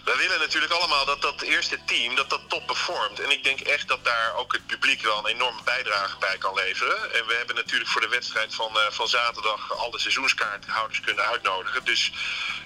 [0.07, 3.21] wij willen natuurlijk allemaal dat dat eerste team dat dat top performt.
[3.21, 6.55] En ik denk echt dat daar ook het publiek wel een enorme bijdrage bij kan
[6.55, 6.99] leveren.
[7.14, 11.85] En we hebben natuurlijk voor de wedstrijd van, eh, van zaterdag alle seizoenskaarthouders kunnen uitnodigen.
[11.85, 12.12] Dus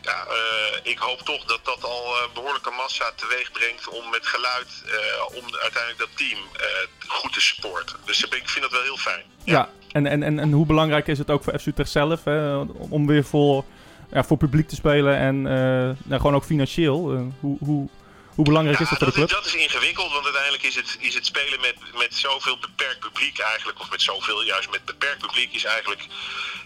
[0.03, 4.26] ja, eh, ik hoop toch dat dat al eh, behoorlijke massa teweeg brengt om met
[4.26, 4.70] geluid,
[5.35, 6.38] om uiteindelijk dat team
[7.07, 7.96] goed te supporten.
[8.05, 9.24] Dus ik vind dat wel heel fijn.
[9.44, 9.68] Ja.
[9.92, 12.57] En, en, en, en hoe belangrijk is het ook voor FC Utrecht zelf hè,
[12.90, 13.64] om weer voor,
[14.12, 17.12] ja, voor publiek te spelen en eh, nou, gewoon ook financieel?
[17.12, 17.88] Eh, hoe, hoe,
[18.34, 19.28] hoe belangrijk is dat voor de club?
[19.28, 23.38] Dat is ingewikkeld, want uiteindelijk is het, is het spelen met, met zoveel beperkt publiek
[23.38, 26.06] eigenlijk, of met zoveel, juist met beperkt publiek, is eigenlijk,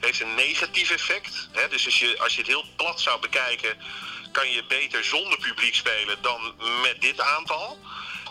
[0.01, 1.49] heeft een negatief effect.
[1.53, 1.69] Hè?
[1.69, 3.77] Dus als je, als je het heel plat zou bekijken,
[4.33, 6.41] kan je beter zonder publiek spelen dan
[6.83, 7.79] met dit aantal.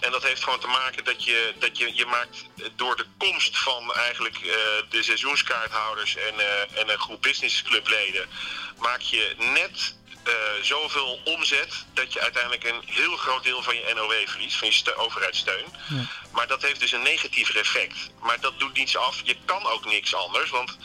[0.03, 3.57] En dat heeft gewoon te maken dat je, dat je, je maakt door de komst
[3.57, 4.53] van eigenlijk eh,
[4.89, 8.29] de seizoenskaarthouders en, eh, en een groep businessclubleden,
[8.77, 13.93] maak je net eh, zoveel omzet dat je uiteindelijk een heel groot deel van je
[13.95, 15.65] NOW verliest, van je ste- overheidssteun.
[16.31, 17.97] Maar dat heeft dus een negatief effect.
[18.21, 19.21] Maar dat doet niets af.
[19.23, 20.77] Je kan ook niks anders, want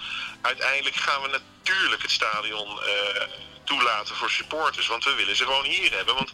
[0.43, 3.23] uiteindelijk gaan we natuurlijk het stadion eh,
[3.69, 6.15] toelaten voor supporters, want we willen ze gewoon hier hebben.
[6.15, 6.33] Want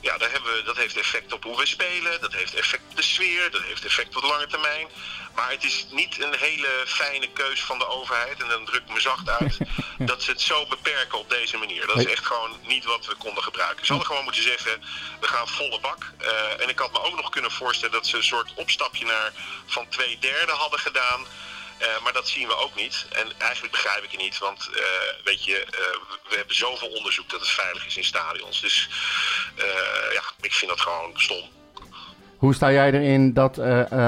[0.00, 2.20] ja, daar hebben we, dat heeft effect op hoe we spelen.
[2.20, 3.50] Dat heeft effect op de sfeer.
[3.50, 4.88] Dat heeft effect op de lange termijn.
[5.34, 8.42] Maar het is niet een hele fijne keus van de overheid.
[8.42, 9.58] En dan druk ik me zacht uit.
[10.10, 11.86] dat ze het zo beperken op deze manier.
[11.86, 13.86] Dat is echt gewoon niet wat we konden gebruiken.
[13.86, 14.82] Ze hadden gewoon moeten zeggen,
[15.20, 16.12] we gaan volle bak.
[16.18, 19.32] Eh, en ik had me ook nog kunnen voorstellen dat ze een soort opstapje naar
[19.66, 21.26] van twee derde hadden gedaan.
[21.82, 23.06] Eh, maar dat zien we ook niet.
[23.12, 24.38] En eigenlijk begrijp ik het niet.
[24.38, 28.60] Want eh, weet je, eh, we hebben zoveel onderzoek dat het veilig is in stadions.
[28.60, 28.88] Dus
[30.12, 31.48] ja, ik vind dat gewoon stom.
[32.36, 33.58] Hoe sta jij erin dat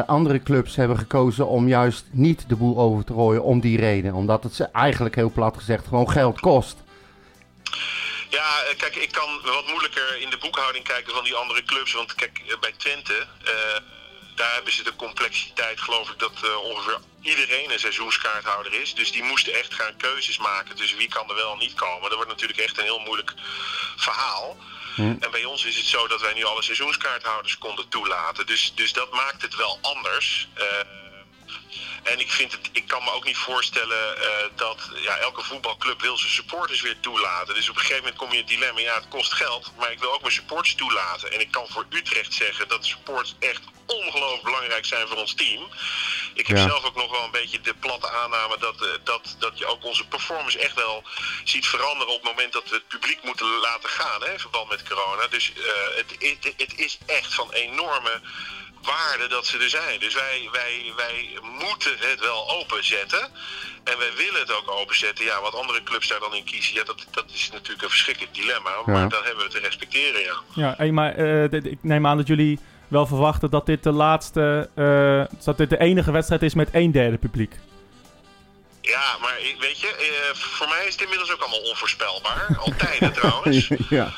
[0.06, 4.14] andere clubs hebben gekozen om juist niet de boel over te rooien om die reden?
[4.14, 6.76] Omdat het ze eigenlijk heel plat gezegd gewoon geld kost.
[8.28, 11.92] Ja, kijk, ik kan wat moeilijker in de boekhouding kijken van die andere clubs.
[11.92, 13.26] Want kijk, bij Twente,
[14.34, 16.32] daar hebben ze de complexiteit, geloof ik, dat
[16.62, 18.94] ongeveer iedereen een seizoenskaarthouder is.
[18.94, 22.02] Dus die moesten echt gaan keuzes maken tussen wie kan er wel en niet komen.
[22.02, 23.32] Dat wordt natuurlijk echt een heel moeilijk
[23.96, 24.56] verhaal.
[24.96, 28.46] En bij ons is het zo dat wij nu alle seizoenskaarthouders konden toelaten.
[28.46, 30.48] Dus, dus dat maakt het wel anders.
[30.54, 30.66] Eh,
[32.05, 36.01] en ik, vind het, ik kan me ook niet voorstellen eh, dat ja, elke voetbalclub
[36.01, 37.55] wil zijn supporters weer toelaten.
[37.55, 39.93] Dus op een gegeven moment kom je in het dilemma, ja het kost geld, maar
[39.93, 41.33] ik wil ook mijn supporters toelaten.
[41.33, 45.69] En ik kan voor Utrecht zeggen dat supporters echt ongelooflijk belangrijk zijn voor ons team.
[46.35, 46.67] Ik heb Ja.
[46.69, 49.85] zelf ook nog wel een beetje de platte aanname dat, eh, dat, dat je ook
[49.85, 51.05] onze performance echt wel
[51.45, 54.69] ziet veranderen op het moment dat we het publiek moeten laten gaan hè, in verband
[54.69, 55.27] met corona.
[55.27, 58.21] Dus eh, het, het, het is echt van enorme
[58.85, 60.01] waarde dat ze er zijn.
[60.01, 63.29] Dus wij, wij, wij moeten het wel openzetten.
[63.85, 65.25] En wij willen het ook openzetten.
[65.25, 68.35] Ja, wat andere clubs daar dan in kiezen, ja, dat, dat is natuurlijk een verschrikkelijk
[68.35, 68.70] dilemma.
[68.87, 69.07] Maar Ja.
[69.07, 70.35] dat hebben we te respecteren, ja.
[70.55, 74.68] Ja, hey, maar eh, ik neem aan dat jullie wel verwachten dat dit de laatste,
[74.75, 77.55] eh, dat dit de enige wedstrijd is met een derde publiek.
[78.81, 82.47] Ja, maar ik- weet je, eh, voor mij is het inmiddels ook allemaal onvoorspelbaar.
[82.59, 83.68] Altijd trouwens.
[83.88, 84.12] ja.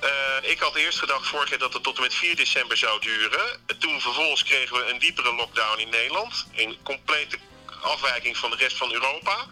[0.00, 3.00] Eh, ik had eerst gedacht vorig jaar dat het tot en met 4 december zou
[3.00, 3.60] duren.
[3.78, 6.46] Toen vervolgens kregen we een diepere lockdown in Nederland.
[6.50, 7.38] In complete
[7.80, 9.46] afwijking van de rest van Europa.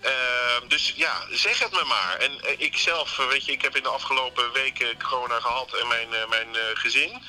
[0.00, 2.16] Eh, dus ja, zeg het me maar.
[2.16, 5.88] En eh, ik zelf, weet je, ik heb in de afgelopen weken corona gehad en
[5.88, 7.22] mijn, mijn gezin.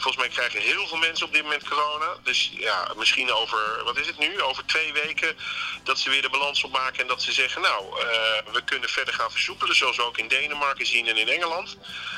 [0.00, 2.10] Volgens mij krijgen heel veel mensen op dit moment corona.
[2.22, 4.40] Dus ja, misschien over, wat is het nu?
[4.42, 5.36] Over twee weken
[5.82, 9.14] dat ze weer de balans opmaken en dat ze zeggen, nou, eh, we kunnen verder
[9.14, 9.76] gaan versoepelen.
[9.76, 11.76] Zoals we ook in Denemarken zien en in Engeland.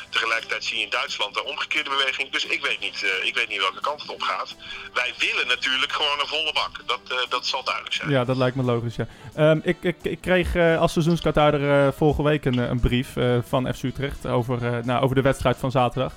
[0.08, 2.30] Tegelijkertijd zie je in Duitsland de omgekeerde beweging.
[2.30, 4.56] Dus ik weet niet, eh, ik weet niet welke kant het op gaat.
[4.92, 6.80] Wij willen natuurlijk gewoon een volle bak.
[6.86, 8.10] Dat, eh, dat zal duidelijk zijn.
[8.10, 9.06] Ja, dat lijkt me logisch, ja.
[9.34, 13.08] Ehm, ik, ik, ik kreeg als seizoenskaarthouder vorige week een, een brief
[13.48, 16.12] van FC Utrecht over, nou, over de wedstrijd van zaterdag.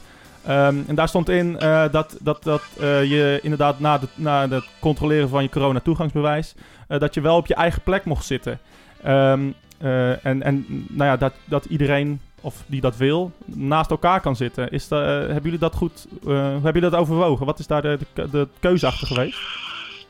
[0.46, 4.66] Ehm, en daar stond in eh, dat, dat, dat eh, je inderdaad na, na het
[4.80, 6.56] controleren van je corona-toegangsbewijs...
[6.88, 8.60] eh, dat je wel op je eigen plek mocht zitten.
[9.04, 9.42] Ehm,
[9.78, 14.36] eh, en en nou ja, dat, dat iedereen, of die dat wil, naast elkaar kan
[14.36, 14.72] zitten.
[14.72, 16.08] Is hebben jullie dat goed...
[16.24, 17.46] hebben jullie dat overwogen?
[17.46, 19.40] Wat is daar de, de keuze achter geweest?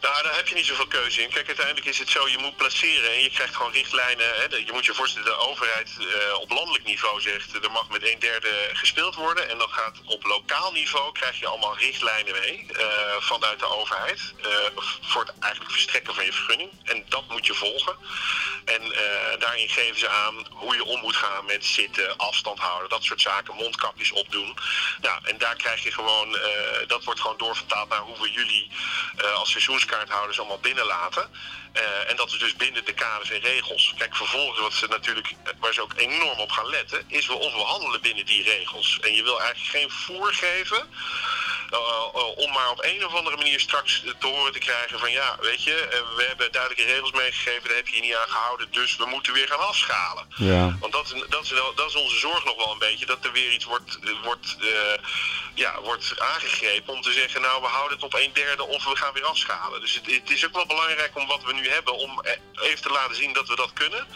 [0.06, 1.30] Nou, daar heb je niet zoveel keuze in.
[1.30, 4.26] Kijk, uiteindelijk is het zo, je moet placeren en je krijgt gewoon richtlijnen.
[4.36, 4.56] Hè.
[4.56, 8.20] Je moet je voorstellen, de overheid eh, op landelijk niveau zegt, er mag met een
[8.20, 9.50] derde gespeeld worden.
[9.50, 12.86] En dan gaat op lokaal niveau, krijg je allemaal richtlijnen mee eh,
[13.20, 14.34] vanuit de overheid.
[14.42, 14.50] eh,
[15.02, 16.72] voor het eigenlijk verstrekken van je vergunning.
[16.84, 17.96] En dat moet je volgen.
[18.66, 18.82] En
[19.40, 23.22] daarin geven ze aan hoe je om moet gaan met zitten, afstand houden, dat soort
[23.22, 24.58] zaken, mondkapjes opdoen.
[25.02, 26.38] Nou, en daar krijg je gewoon,
[26.88, 28.72] dat wordt gewoon doorvertaald naar hoe we jullie
[29.36, 29.52] als
[29.96, 31.30] seizoenskaarthouders allemaal binnenlaten.
[31.74, 33.94] Eh, en dat is dus binnen de kaders en regels.
[33.98, 37.64] Kijk, vervolgens wat ze natuurlijk, eh, waar ze ook enorm op gaan letten, is we
[37.66, 39.00] handelen binnen die regels.
[39.02, 41.45] En je wil eigenlijk geen voer geven eh,
[42.36, 45.64] om maar op een of andere manier straks te horen te krijgen van ja, weet
[45.64, 48.96] je, eh, we hebben duidelijke regels meegegeven, daar heb je je niet aan gehouden, dus
[48.96, 50.26] we moeten weer gaan afschalen.
[50.36, 50.78] Ja.
[50.80, 53.26] Want dat is, dat, is wel, dat is onze zorg nog wel een beetje, dat
[53.26, 55.04] er weer iets wordt, eh, wordt, eh,
[55.54, 58.96] ja, wordt aangegrepen om te zeggen, nou we houden het op een derde of we
[58.96, 59.82] gaan weer afschalen.
[59.82, 62.82] Dus het, het is ook wel belangrijk om wat we nu hebben, om eh, even
[62.82, 64.08] te laten zien dat we dat kunnen.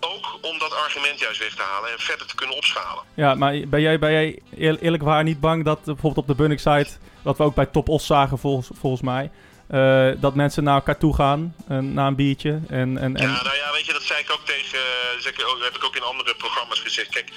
[0.00, 3.04] Ook om dat argument juist weg te halen en verder te kunnen opschalen.
[3.14, 6.26] Ja, maar ben jij, ben jij eer- eerlijk waar niet bang dat eh, bijvoorbeeld op
[6.26, 6.90] de Bunnik site,
[7.22, 9.30] wat we ook bij Top Os zagen volgens, volgens mij,
[9.68, 12.98] eh, dat mensen naar elkaar toe gaan eh, na een biertje en...
[12.98, 14.78] en, en Ja, nou ja, weet je, dat zei ik ook tegen,
[15.18, 17.08] zeg ik ook- heb ik ook in andere programma's gezegd.
[17.08, 17.30] Kijk,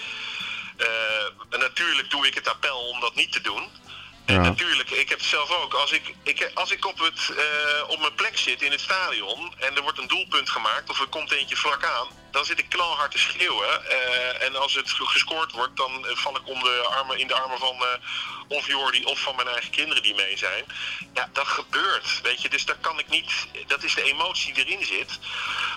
[0.78, 3.64] eh, natuurlijk doe ik het appel om dat niet te doen.
[4.26, 4.42] En Ja.
[4.42, 5.74] natuurlijk, ik heb het zelf ook.
[5.74, 9.54] Als ik, ik, als ik op, het, eh, op mijn plek zit in het stadion
[9.60, 12.70] en er wordt een doelpunt gemaakt of er komt eentje vlak aan, dan zit ik
[12.70, 13.90] knalhard te schreeuwen.
[13.90, 17.34] Eh, en als het gescoord wordt, dan eh, val ik om de armen, in de
[17.34, 17.88] armen van eh,
[18.48, 20.64] of Jordi of van mijn eigen kinderen die mee zijn.
[21.14, 22.50] Ja, dat gebeurt, weet je.
[22.50, 23.32] Dus daar kan ik niet,
[23.68, 25.20] dat is de emotie die erin zit.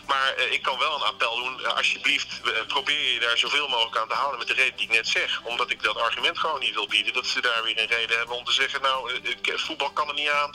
[0.06, 1.76] Maar ik kan wel een appel doen.
[1.76, 5.08] Alsjeblieft, probeer je daar zoveel mogelijk aan te houden met de reden die ik net
[5.08, 5.40] zeg.
[5.44, 7.12] Omdat ik dat argument gewoon niet wil bieden.
[7.12, 10.30] Dat ze daar weer een reden hebben om te zeggen, nou, voetbal kan er niet
[10.30, 10.54] aan.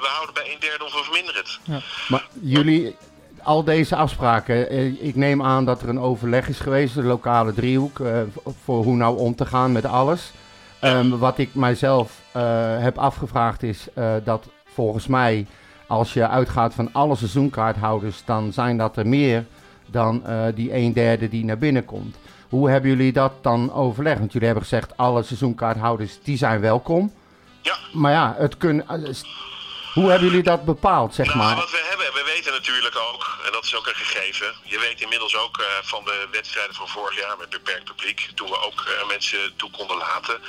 [0.00, 1.82] We houden bij een derde of we verminderen het.
[2.08, 2.96] Maar jullie,
[3.44, 7.54] al deze afspraken, eh, ik neem aan dat er een overleg is geweest, de lokale
[7.54, 8.12] driehoek, eh,
[8.64, 10.32] voor hoe nou om te gaan met alles.
[10.80, 12.42] Ehm, wat ik mijzelf eh,
[12.78, 13.88] heb afgevraagd is
[14.24, 15.46] dat volgens mij,
[15.86, 19.44] als je uitgaat van alle seizoenkaarthouders, dan zijn dat er meer
[19.86, 20.22] dan
[20.54, 22.16] die een derde die naar binnen komt.
[22.48, 24.18] Hoe hebben jullie dat dan overlegd?
[24.18, 27.12] Want jullie hebben gezegd, alle seizoenkaarthouders die zijn welkom.
[27.62, 27.74] Ja.
[27.92, 29.24] Maar ja, het kun, s-
[29.94, 31.54] hoe hebben jullie dat bepaald, zeg Nou, maar?
[31.56, 34.54] wat we hebben, we weten natuurlijk ook, dat is ook een gegeven.
[34.62, 38.48] Je weet inmiddels ook eh, van de wedstrijden van vorig jaar met beperkt publiek, toen
[38.48, 40.42] we ook eh, mensen toe konden laten.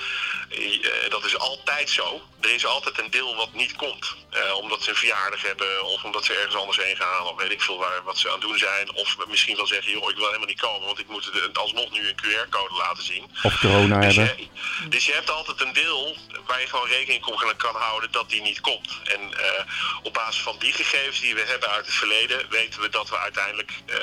[0.50, 2.22] Eh, dat is altijd zo.
[2.42, 4.16] Er is altijd een deel wat niet komt.
[4.62, 7.62] Omdat ze een verjaardag hebben, of omdat ze ergens anders heen gaan, of weet ik
[7.62, 8.94] veel waar, wat ze aan het doen zijn.
[8.94, 11.92] Of misschien wel zeggen, joh, ik wil helemaal niet komen, want ik moet het alsnog
[11.92, 13.32] nu een QR-code laten zien.
[13.44, 14.38] Of corona Dus hebben.
[14.38, 18.30] je, dus je hebt altijd een deel waar je gewoon rekening mee kan houden dat
[18.30, 18.90] die niet komt.
[19.04, 19.34] En
[20.04, 23.18] op basis van die gegevens die we hebben uit het verleden, weten we dat we
[23.18, 23.96] uiteindelijk eh,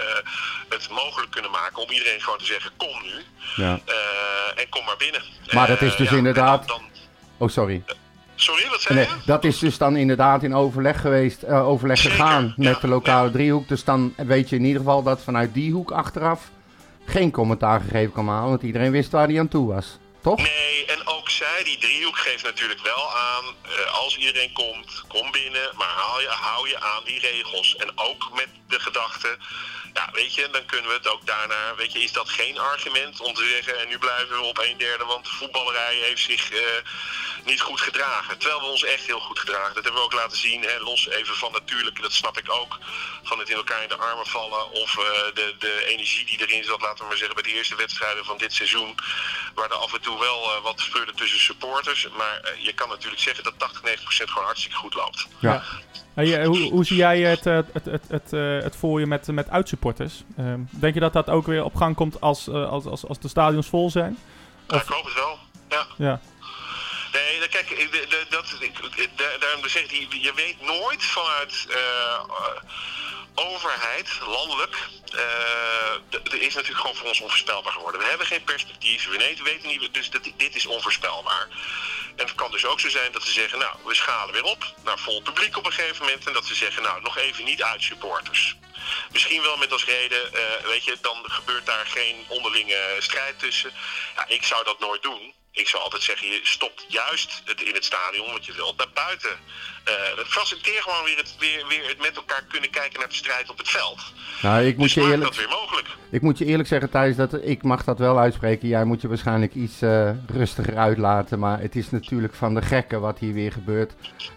[0.68, 3.24] het mogelijk kunnen maken om iedereen gewoon te zeggen: kom nu
[3.64, 3.80] Ja.
[3.84, 5.22] eh, en kom maar binnen.
[5.52, 6.80] Maar dat Eh, is dus ja, en inderdaad- Dan,
[7.40, 7.82] Oh, sorry.
[8.34, 9.14] sorry, wat zei Nee, je?
[9.26, 12.88] dat is dus dan inderdaad in overleg geweest, eh, overleg Zeker, gegaan met ja, de
[12.88, 13.32] lokale ja.
[13.32, 13.68] driehoek.
[13.68, 16.50] Dus dan weet je in ieder geval dat vanuit die hoek achteraf
[17.06, 19.98] geen commentaar gegeven kan halen, want iedereen wist waar hij aan toe was.
[20.22, 20.38] Toch?
[20.38, 25.30] Nee, en ook zij, die driehoek, geeft natuurlijk wel aan, eh, als iedereen komt, kom
[25.30, 27.76] binnen, maar hou je, hou je aan die regels.
[27.76, 29.38] En ook met de gedachte,
[29.94, 33.20] ja, weet je, dan kunnen we het ook daarna, weet je, is dat geen argument
[33.20, 36.50] om te zeggen, en nu blijven we op een derde, want de voetballerij heeft zich
[36.50, 36.60] eh,
[37.44, 38.38] niet goed gedragen.
[38.38, 39.74] Terwijl we ons echt heel goed gedragen.
[39.74, 42.78] Dat hebben we ook laten zien, hè, los even van natuurlijk, dat snap ik ook,
[43.22, 46.64] van het in elkaar in de armen vallen of eh, de, de energie die erin
[46.64, 48.94] zat, laten we maar zeggen, bij de eerste wedstrijden van dit seizoen,
[49.54, 52.08] waar er af en toe wel eh, wat speurde tussen supporters.
[52.16, 55.26] Maar je kan natuurlijk zeggen dat 80, 90 procent gewoon hartstikke goed loopt.
[55.38, 55.64] Ja.
[56.18, 59.26] Hey, hoe, hoe zie jij het, eh, het, het, het, eh, het voor je met,
[59.26, 60.22] met uitsupporters?
[60.36, 63.18] Ehm, denk je dat dat ook weer op gang komt als, eh, als, als, als
[63.18, 64.18] de stadions vol zijn?
[64.68, 65.38] Ja, ik hoop het wel.
[65.68, 65.86] Ja.
[65.96, 66.20] Ja.
[67.12, 67.68] Nee, dat- kijk,
[68.30, 71.66] dat, daarom zeg ik, je weet nooit vanuit
[73.34, 74.76] overheid, landelijk,
[76.08, 78.00] d- er is natuurlijk gewoon voor ons onvoorspelbaar geworden.
[78.00, 81.46] We hebben geen perspectief, we weten, niet, dus dit is onvoorspelbaar.
[82.18, 84.74] En het kan dus ook zo zijn dat ze zeggen, nou, we schalen weer op
[84.84, 86.26] naar vol publiek op een gegeven moment.
[86.26, 88.56] En dat ze zeggen, nou, nog even niet uit supporters.
[89.12, 93.72] Misschien wel met als reden, eh, weet je, dan gebeurt daar geen onderlinge strijd tussen.
[94.16, 95.34] Ja, ik zou dat nooit doen.
[95.50, 98.90] Ik zou altijd zeggen, je stopt juist het in het stadion, want je wilt naar
[98.94, 99.30] buiten.
[99.84, 103.14] Eh dat faciliteert gewoon weer het, weer, weer het met elkaar kunnen kijken naar de
[103.14, 104.12] strijd op het veld.
[104.42, 105.88] Nou, ik moet, Dus je eerlijk, dat weer mogelijk.
[106.10, 108.68] ik moet je eerlijk zeggen, Thijs, dat ik mag dat wel uitspreken.
[108.68, 111.38] Jij moet je waarschijnlijk iets eh, rustiger uitlaten.
[111.38, 113.92] Maar het is natuurlijk van de gekken wat hier weer gebeurt.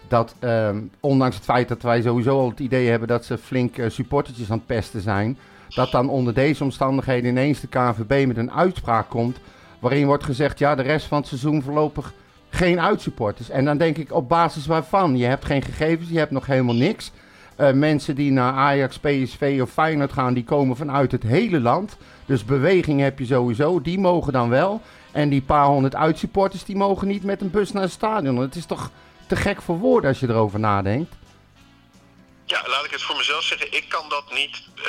[0.08, 3.78] Dat ehm, ondanks het feit dat wij sowieso al het idee hebben dat ze flink
[3.78, 5.38] eh, supportertjes aan het pesten zijn.
[5.68, 9.38] Dat dan onder deze omstandigheden ineens de KNVB met een uitspraak komt.
[9.82, 12.12] Waarin wordt gezegd, ja, de rest van het seizoen voorlopig
[12.50, 13.50] geen uitsupporters.
[13.50, 15.16] En dan denk ik op basis waarvan?
[15.16, 17.10] Je hebt geen gegevens, je hebt nog helemaal niks.
[17.56, 21.96] Eh, mensen die naar Ajax, PSV of Feyenoord gaan, die komen vanuit het hele land.
[22.26, 24.80] Dus beweging heb je sowieso, die mogen dan wel.
[25.12, 28.36] En die paar honderd uitsupporters, die mogen niet met een bus naar het stadion.
[28.36, 28.90] Het is toch
[29.26, 31.14] te gek voor woorden als je erover nadenkt.
[32.44, 33.72] Ja, laat ik het voor mezelf zeggen.
[33.72, 34.82] Ik kan dat niet eh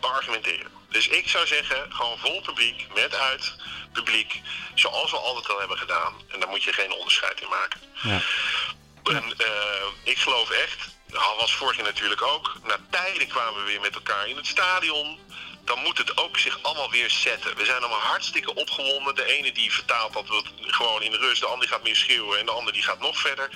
[0.00, 0.70] beargumenteren.
[0.88, 3.54] Dus ik zou zeggen, gewoon vol publiek, met uit
[4.02, 4.40] publiek,
[4.74, 6.12] zoals we altijd al hebben gedaan.
[6.28, 7.80] En daar moet je geen onderscheid in maken.
[8.02, 8.20] Ja.
[9.04, 13.70] En eh, ik geloof echt, dat was vorig jaar natuurlijk ook, na tijden kwamen we
[13.70, 15.18] weer met elkaar in het stadion.
[15.64, 17.56] Dan moet het ook zich allemaal weer zetten.
[17.56, 19.14] We zijn allemaal hartstikke opgewonden.
[19.14, 21.96] De ene die vertaalt dat we het gewoon in de rust, de ander gaat meer
[21.96, 23.48] schreeuwen en de ander die gaat nog verder.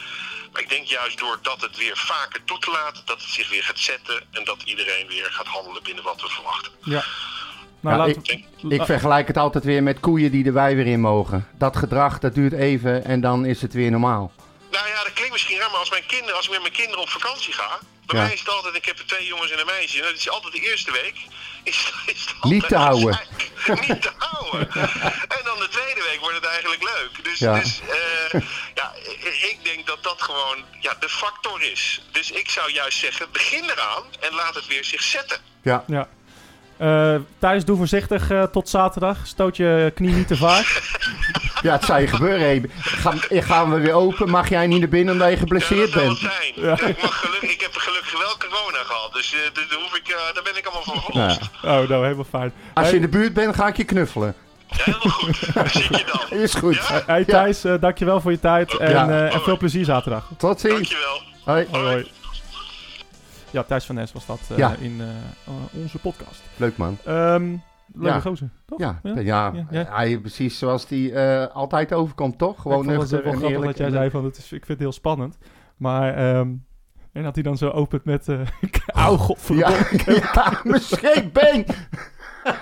[0.52, 3.64] Maar ik denk juist doordat het weer vaker toe te laten, dat het zich weer
[3.64, 6.72] gaat zetten en dat iedereen weer gaat handelen binnen wat we verwachten.
[6.82, 7.04] Ja.
[7.82, 10.76] Nou, Ja, laten ik, we- ik vergelijk het altijd weer met koeien die er wij
[10.76, 11.48] weer in mogen.
[11.58, 14.32] Dat gedrag, dat duurt even en dan is het weer normaal.
[14.70, 17.00] Nou ja, dat klinkt misschien raar, maar als, mijn kinderen, als ik met mijn kinderen
[17.00, 18.24] op vakantie ga, bij Ja.
[18.24, 20.30] mij is het altijd, ik heb er twee jongens en een meisje, en dat is
[20.30, 21.14] altijd de eerste week,
[21.64, 23.20] is, is het Niet te houden.
[23.88, 24.70] Niet te houden.
[25.36, 27.24] En dan de tweede week wordt het eigenlijk leuk.
[27.24, 27.54] Dus, Ja.
[27.58, 28.40] dus eh,
[28.74, 28.92] ja,
[29.50, 32.02] ik denk dat dat gewoon ja, de factor is.
[32.12, 35.38] Dus ik zou juist zeggen, begin eraan en laat het weer zich zetten.
[35.62, 36.08] Ja, Ja.
[36.76, 39.16] Eh, Thijs, doe voorzichtig eh, tot zaterdag.
[39.26, 40.66] Stoot je knie niet te vaak.
[41.62, 42.40] Ja, het zou je gebeuren.
[42.40, 42.62] Hey.
[42.80, 44.30] Gaan, gaan we weer open?
[44.30, 46.18] Mag jij niet naar binnen omdat je geblesseerd ja, dat bent?
[46.18, 46.64] zal het zijn.
[46.66, 46.88] Ja.
[46.88, 50.42] Ik, mag geluk, ik heb gelukkig wel corona gehad, dus eh, hoef ik, eh, daar
[50.42, 51.40] ben ik allemaal van verlost.
[51.62, 51.80] Ja.
[51.80, 52.52] Oh, nou, helemaal fijn.
[52.74, 54.34] Als je in de buurt bent, ga ik je knuffelen.
[54.68, 55.54] Helemaal goed.
[55.54, 56.38] Daar zit je dan.
[56.38, 56.74] Is goed.
[56.74, 57.02] Ja?
[57.06, 58.76] hey, Thijs, dankjewel voor je tijd.
[58.76, 59.08] En, Ja.
[59.08, 60.28] eh, en veel plezier zaterdag.
[60.38, 60.72] Tot ziens.
[60.74, 61.22] Dankjewel.
[61.44, 61.66] Hoi.
[61.70, 62.10] Hoi, hoi.
[63.52, 64.74] Ja, Thijs van Nes was dat eh, Ja.
[64.80, 66.42] in eh, onze podcast.
[66.56, 66.96] Leuk man.
[67.04, 67.42] Ehm
[67.94, 68.20] leuke Ja.
[68.20, 68.78] gozer, toch?
[68.78, 69.86] Ja, ja, Ja, ja.
[69.90, 72.60] Hij, precies zoals die eh, altijd overkomt, toch?
[72.62, 74.78] Gewoon ik vond het wel grappig dat jij zei van, het is, ik vind het
[74.78, 75.38] heel spannend.
[75.76, 76.48] Maar, ehm,
[77.12, 78.40] en dat hij dan zo opent met, eh
[78.86, 79.76] auw, godverdomme.
[80.06, 81.64] Ja, mijn scheepbeen.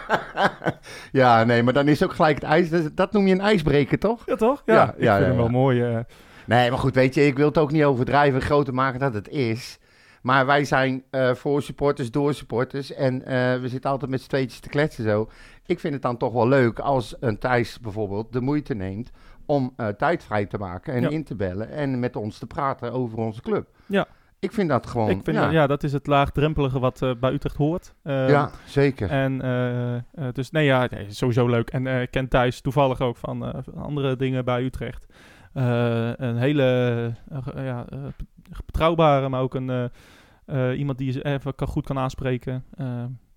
[1.12, 2.68] ja, nee, maar dan is ook gelijk het ijs.
[2.94, 4.22] Dat, noem je een ijsbreker, toch?
[4.26, 4.62] Ja, toch?
[4.66, 6.04] Ja, Ja, ik vind hem wel mooi.
[6.46, 9.28] Nee, maar goed, weet je, ik wil het ook niet overdrijven, groter maken dat het
[9.28, 9.78] is.
[10.20, 12.92] Maar wij zijn eh, voor supporters, door supporters.
[12.92, 15.30] En eh, we zitten altijd met z'n tweetjes te kletsen zo.
[15.66, 19.10] Ik vind het dan toch wel leuk als een Thijs bijvoorbeeld de moeite neemt
[19.46, 21.08] om eh, tijd vrij te maken en Ja.
[21.08, 23.68] in te bellen en met ons te praten over onze club.
[23.86, 24.06] Ja.
[24.38, 27.32] Ik vind dat gewoon, ik vind ja, dat, ja, dat is het laagdrempelige wat bij
[27.32, 27.94] Utrecht hoort.
[28.02, 29.10] Eh, ja, zeker.
[29.10, 29.38] En
[30.32, 31.70] dus nee, ja, nee, sowieso leuk.
[31.70, 35.06] En ik ken Thijs toevallig ook van van andere dingen bij Utrecht.
[35.52, 36.62] Eh, een hele
[37.28, 37.98] eh, ja, eh,
[38.66, 39.90] betrouwbare, maar ook een,
[40.76, 42.64] iemand die je even goed kan aanspreken.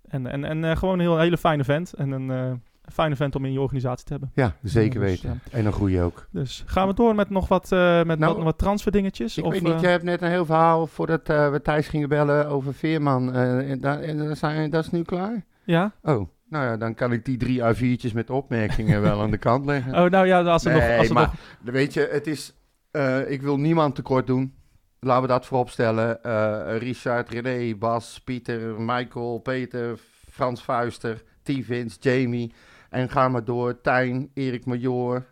[0.08, 1.94] En en, en gewoon een heel, hele fijne vent.
[1.94, 4.32] En een fijne vent om in je organisatie te hebben.
[4.34, 5.42] Ja, zeker dus, weten.
[5.52, 6.28] En een goede ook.
[6.32, 9.38] Dus gaan we door met nog wat, eh met Nou, wat, wat transferdingetjes?
[9.38, 12.48] Ik of, weet niet, jij hebt net een heel verhaal voordat we Thijs gingen bellen
[12.48, 13.34] over Veerman.
[13.34, 15.46] En da- en dat zijn- dat is nu klaar?
[15.64, 15.92] Ja?
[16.02, 19.66] Oh, nou ja, dan kan ik die drie A4'tjes met opmerkingen wel aan de kant
[19.66, 20.04] leggen.
[20.04, 20.98] Oh, nou ja, als er nog...
[20.98, 22.54] Als er maar nog weet je, het is...
[22.92, 24.54] eh, ik wil niemand tekort doen.
[25.00, 26.24] Laten we dat voorop stellen.
[26.24, 29.98] Eh, Richard, René, Bas, Pieter, Michael, Peter,
[30.32, 31.52] Frans Vuister, T.
[31.62, 32.54] Vince, Jamie.
[32.90, 33.82] En ga maar door.
[33.82, 35.26] Tijn, Erik Major.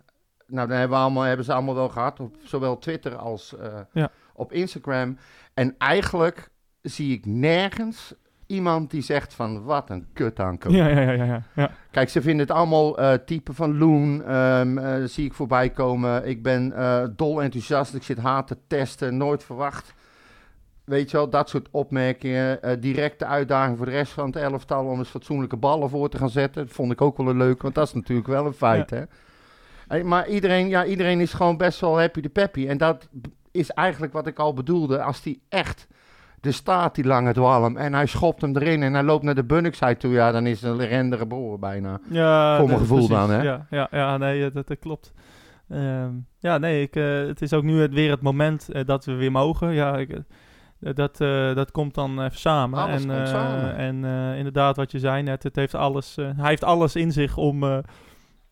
[0.48, 2.20] Nou, dat hebben, we allemaal, hebben ze allemaal wel gehad.
[2.20, 4.12] Op zowel Twitter als eh, Ja.
[4.34, 5.18] op Instagram.
[5.54, 6.50] En eigenlijk
[6.82, 8.14] zie ik nergens
[8.52, 9.64] iemand die zegt van...
[9.64, 10.78] Wat een kut aankomen.
[10.78, 11.72] ja, ja, ja, ja, ja.
[11.92, 14.24] Kijk, ze vinden het allemaal eh, type van Loon.
[14.26, 16.28] eh, zie ik voorbij komen.
[16.28, 17.96] Ik ben eh, dol enthousiast.
[17.96, 19.18] Ik zit haat te testen.
[19.18, 19.94] Nooit verwacht.
[20.84, 22.80] Weet je wel, dat soort opmerkingen.
[22.82, 26.30] Directe uitdaging voor de rest van het elftal om eens fatsoenlijke ballen voor te gaan
[26.30, 26.66] zetten.
[26.66, 29.02] Dat vond ik ook wel een leuk, want dat is natuurlijk wel een feit, hè.
[29.88, 32.68] Hey, maar iedereen, ja, iedereen is gewoon best wel happy de peppy.
[32.68, 33.08] En dat
[33.52, 35.04] is eigenlijk wat ik al bedoelde.
[35.04, 35.88] Als die echt...
[36.42, 39.44] Er staat die lange dwalm en hij schopt hem erin en hij loopt naar de
[39.44, 40.12] Bunnickside toe.
[40.12, 42.00] Ja, dan is het een rende geboren bijna.
[42.10, 43.16] Ja, Voor mijn gevoel precies.
[43.16, 43.42] dan, hè?
[43.42, 45.14] Ja, ja, ja nee, dat, dat klopt.
[45.70, 49.06] Ehm, ja, nee, ik, eh, het is ook nu het, weer het moment eh, dat
[49.06, 49.74] we weer mogen.
[49.74, 51.18] Ja, ik, eh, dat,
[51.56, 52.80] dat komt dan even samen.
[52.80, 53.76] Alles en, komt samen.
[53.76, 54.04] En
[54.38, 57.84] inderdaad, wat je zei net, het heeft alles, hij heeft alles in zich om,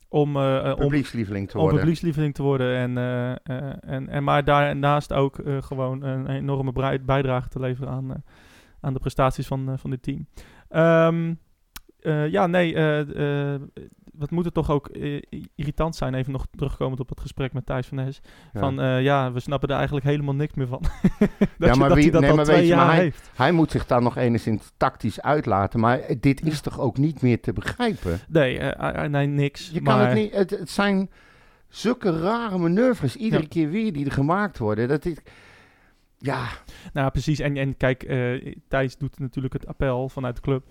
[0.10, 1.80] om, om, publiekslieveling te om worden.
[1.80, 2.76] publiekslieveling te worden.
[2.76, 8.24] En, eh, en, en, maar daarnaast ook gewoon een enorme brei- bijdrage te leveren aan,
[8.82, 10.28] aan de prestaties van, van dit team.
[10.70, 11.34] Ehm,
[12.00, 12.76] eh, ja, nee,
[14.20, 15.22] wat moet het toch ook eh,
[15.56, 18.22] irritant zijn, even nog terugkomend op het gesprek met Thijs van Nes.
[18.54, 18.60] Ja.
[18.60, 20.82] Van eh, ja, we snappen er eigenlijk helemaal niks meer van.
[21.20, 22.86] dat Ja, je, maar dat wie- hij dat nee, al maar twee weet je, maar
[22.86, 23.32] jaar hij- heeft.
[23.36, 25.80] Hij moet zich daar nog enigszins tactisch uitlaten.
[25.80, 28.20] Maar dit is toch ook niet meer te begrijpen?
[28.28, 29.70] Nee, eh, nee, niks.
[29.74, 30.34] Je kan het niet.
[30.34, 31.10] Het, het zijn
[31.68, 33.16] zulke rare manoeuvres.
[33.16, 33.48] Iedere Ja.
[33.48, 34.88] keer weer die er gemaakt worden.
[34.88, 35.18] Dat is,
[36.18, 36.46] ja,
[36.94, 37.40] Nou, precies.
[37.40, 38.12] En, en kijk,
[38.68, 40.64] Thijs doet natuurlijk het appel vanuit de club.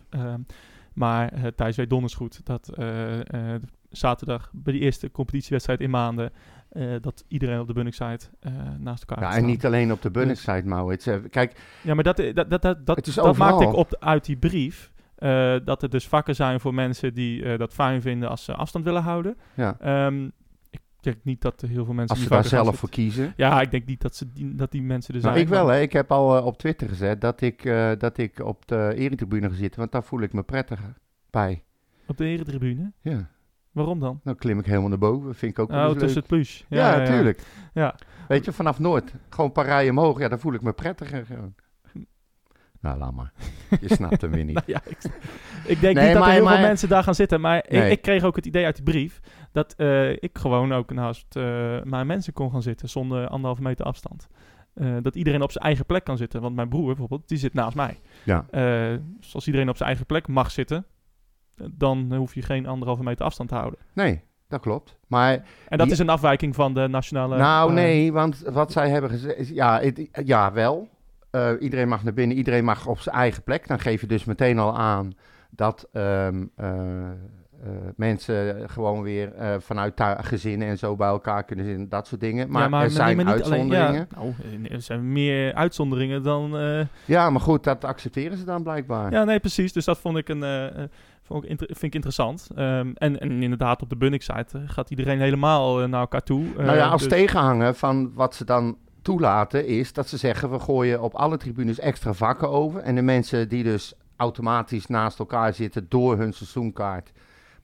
[0.98, 5.90] Maar eh, Thijs weet donders goed dat eh, eh, zaterdag bij die eerste competitiewedstrijd in
[5.90, 6.32] maanden...
[7.00, 10.62] dat iedereen op de Bunningside eh naast elkaar ja, en niet alleen op de Bunningside,
[10.64, 11.06] Maurits.
[11.06, 14.90] Eh, Kijk, Ja, maar dat, dat, dat, dat, maakte ik op uit die brief.
[15.64, 19.02] dat er dus vakken zijn voor mensen die dat fijn vinden als ze afstand willen
[19.02, 19.36] houden.
[19.54, 20.28] ja, Ehm,
[21.12, 23.32] denk niet dat er heel veel mensen als ze daar zelf voor kiezen.
[23.36, 25.46] Ja, ik denk niet dat, ze die, dat die mensen er Nou, zijn.
[25.46, 25.80] ik wel, hè.
[25.80, 29.48] Ik heb al eh, op Twitter gezet dat ik, eh, dat ik op de eretribune
[29.48, 29.80] ga zitten.
[29.80, 30.94] Want daar voel ik me prettiger
[31.30, 31.62] bij.
[32.06, 32.92] Op de eretribune?
[33.00, 33.28] Ja,
[33.72, 34.20] Waarom dan?
[34.24, 35.34] dan klim ik helemaal naar boven.
[35.34, 35.98] Vind ik ook Oh, leuk.
[35.98, 36.64] tussen het plus.
[36.68, 37.42] Ja, natuurlijk.
[37.74, 37.94] Ja.
[38.28, 39.12] Weet je, vanaf Noord.
[39.28, 40.18] Gewoon een paar rijen omhoog.
[40.18, 41.26] Ja, dan voel ik me prettiger.
[41.26, 41.54] Gewoon.
[42.80, 43.32] Nou, laat maar.
[43.80, 44.54] Je snapt hem weer niet.
[44.54, 44.98] Nou ja, ik,
[45.64, 47.40] ik denk Nee, niet dat maar- er heel maar- veel mensen daar gaan zitten.
[47.40, 49.20] Maar ik, ik kreeg ook het idee uit die brief...
[49.58, 51.42] dat eh, ik gewoon ook naast eh,
[51.82, 52.88] mijn mensen kon gaan zitten...
[52.88, 54.28] zonder anderhalve meter afstand.
[54.74, 56.40] Eh, dat iedereen op zijn eigen plek kan zitten.
[56.40, 58.00] Want mijn broer bijvoorbeeld, die zit naast mij.
[58.24, 58.44] Ja.
[59.18, 60.86] Dus als iedereen op zijn eigen plek mag zitten...
[61.70, 63.78] dan hoef je geen anderhalve meter afstand te houden.
[63.92, 64.98] Nee, dat klopt.
[65.06, 65.32] Maar,
[65.68, 67.36] En dat Die- is een afwijking van de nationale...
[67.36, 69.48] nou nee, want wat zij hebben gezegd...
[69.48, 70.88] Ja, het- ja wel.
[71.60, 72.36] Iedereen mag naar binnen.
[72.36, 73.68] Iedereen mag op zijn eigen plek.
[73.68, 75.14] Dan geef je dus meteen al aan
[75.50, 77.16] dat ehm, eh, eh,
[77.96, 82.50] mensen gewoon weer eh, vanuit gezinnen en zo bij elkaar kunnen zitten, dat soort dingen.
[82.50, 83.92] Maar, Ja, er maar zijn alleen- uitzonderingen.
[83.94, 84.34] ja, nou,
[84.70, 86.58] er zijn meer uitzonderingen dan...
[86.58, 89.12] eh, Ja, maar goed, dat accepteren ze dan blijkbaar.
[89.12, 89.72] Ja, nee, precies.
[89.72, 90.88] Dus dat vond ik, een, eh, eh,
[91.22, 92.48] vond ik, vind ik interessant.
[92.54, 96.44] Ehm, en, en inderdaad, op de Bunnik-site eh, gaat iedereen helemaal eh, naar elkaar toe.
[96.56, 100.50] nou ja, Eh, als dus- tegenhanger van wat ze dan toelaten is dat ze zeggen
[100.50, 102.80] we gooien op alle tribunes extra vakken over.
[102.80, 107.12] En de mensen die dus automatisch naast elkaar zitten door hun seizoenkaart,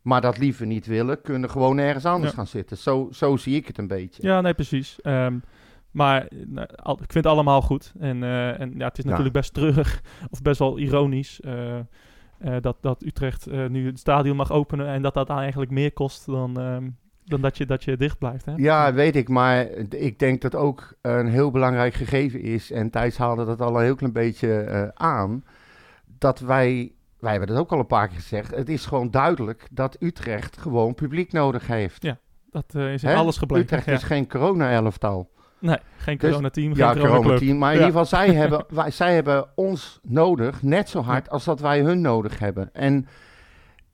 [0.05, 2.37] maar dat liever niet willen, kunnen gewoon ergens anders Ja.
[2.37, 2.77] gaan zitten.
[2.77, 4.23] Zo, zo zie ik het een beetje.
[4.23, 5.01] Ja, nee, precies.
[5.01, 5.35] Ehm,
[5.91, 7.93] maar nou, al- ik vind het allemaal goed.
[7.99, 9.09] En, eh, en ja, het is Ja.
[9.11, 11.85] natuurlijk best treurig, of best wel ironisch, eh, eh,
[12.61, 16.61] dat, dat Utrecht nu het stadion mag openen en dat dat eigenlijk meer kost dan,
[16.61, 16.89] ehm,
[17.25, 18.45] dan dat, je, dat je dicht blijft.
[18.45, 18.53] Hè?
[18.57, 23.17] Ja, weet ik, maar ik denk dat ook een heel belangrijk gegeven is, en Thijs
[23.17, 25.45] haalde dat al een heel klein beetje aan,
[26.19, 26.93] dat wij,
[27.25, 30.57] wij hebben dat ook al een paar keer gezegd, het is gewoon duidelijk dat Utrecht
[30.59, 32.03] gewoon publiek nodig heeft.
[32.03, 32.19] Ja,
[32.51, 33.15] Dat eh, is in Hè?
[33.15, 33.65] alles gebleken.
[33.67, 33.93] Utrecht ja.
[33.93, 35.31] is geen corona-elftal.
[35.59, 37.59] Nee, geen Dus- coronateam, geen Ja, corona-team.
[37.59, 37.87] Maar in Ja.
[37.87, 41.81] ieder geval, zij hebben, wij, zij hebben ons nodig, net zo hard als dat wij
[41.81, 42.71] hun nodig hebben.
[42.73, 43.07] En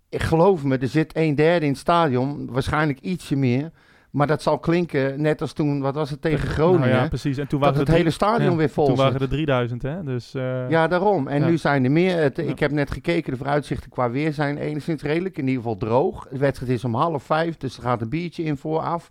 [0.09, 3.71] ik geloof me, er zit een derde in het stadion, waarschijnlijk ietsje meer.
[4.11, 6.89] Maar dat zal klinken net als toen, wat was het, tegen Groningen.
[6.89, 7.39] Nou ja, precies.
[7.39, 10.05] En toen waren het hele stadion ja, weer vol Toen waren er 3000, hè.
[10.05, 11.29] Dus, eh, Ja, daarom.
[11.29, 11.47] En Ja.
[11.47, 12.17] nu zijn er meer.
[12.17, 12.39] Het.
[12.39, 15.37] Ik heb net gekeken, de vooruitzichten qua weer zijn enigszins redelijk.
[15.39, 16.27] In ieder geval droog.
[16.31, 19.09] De wedstrijd is om half vijf, dus er gaat een biertje in vooraf.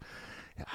[0.57, 0.65] Ja,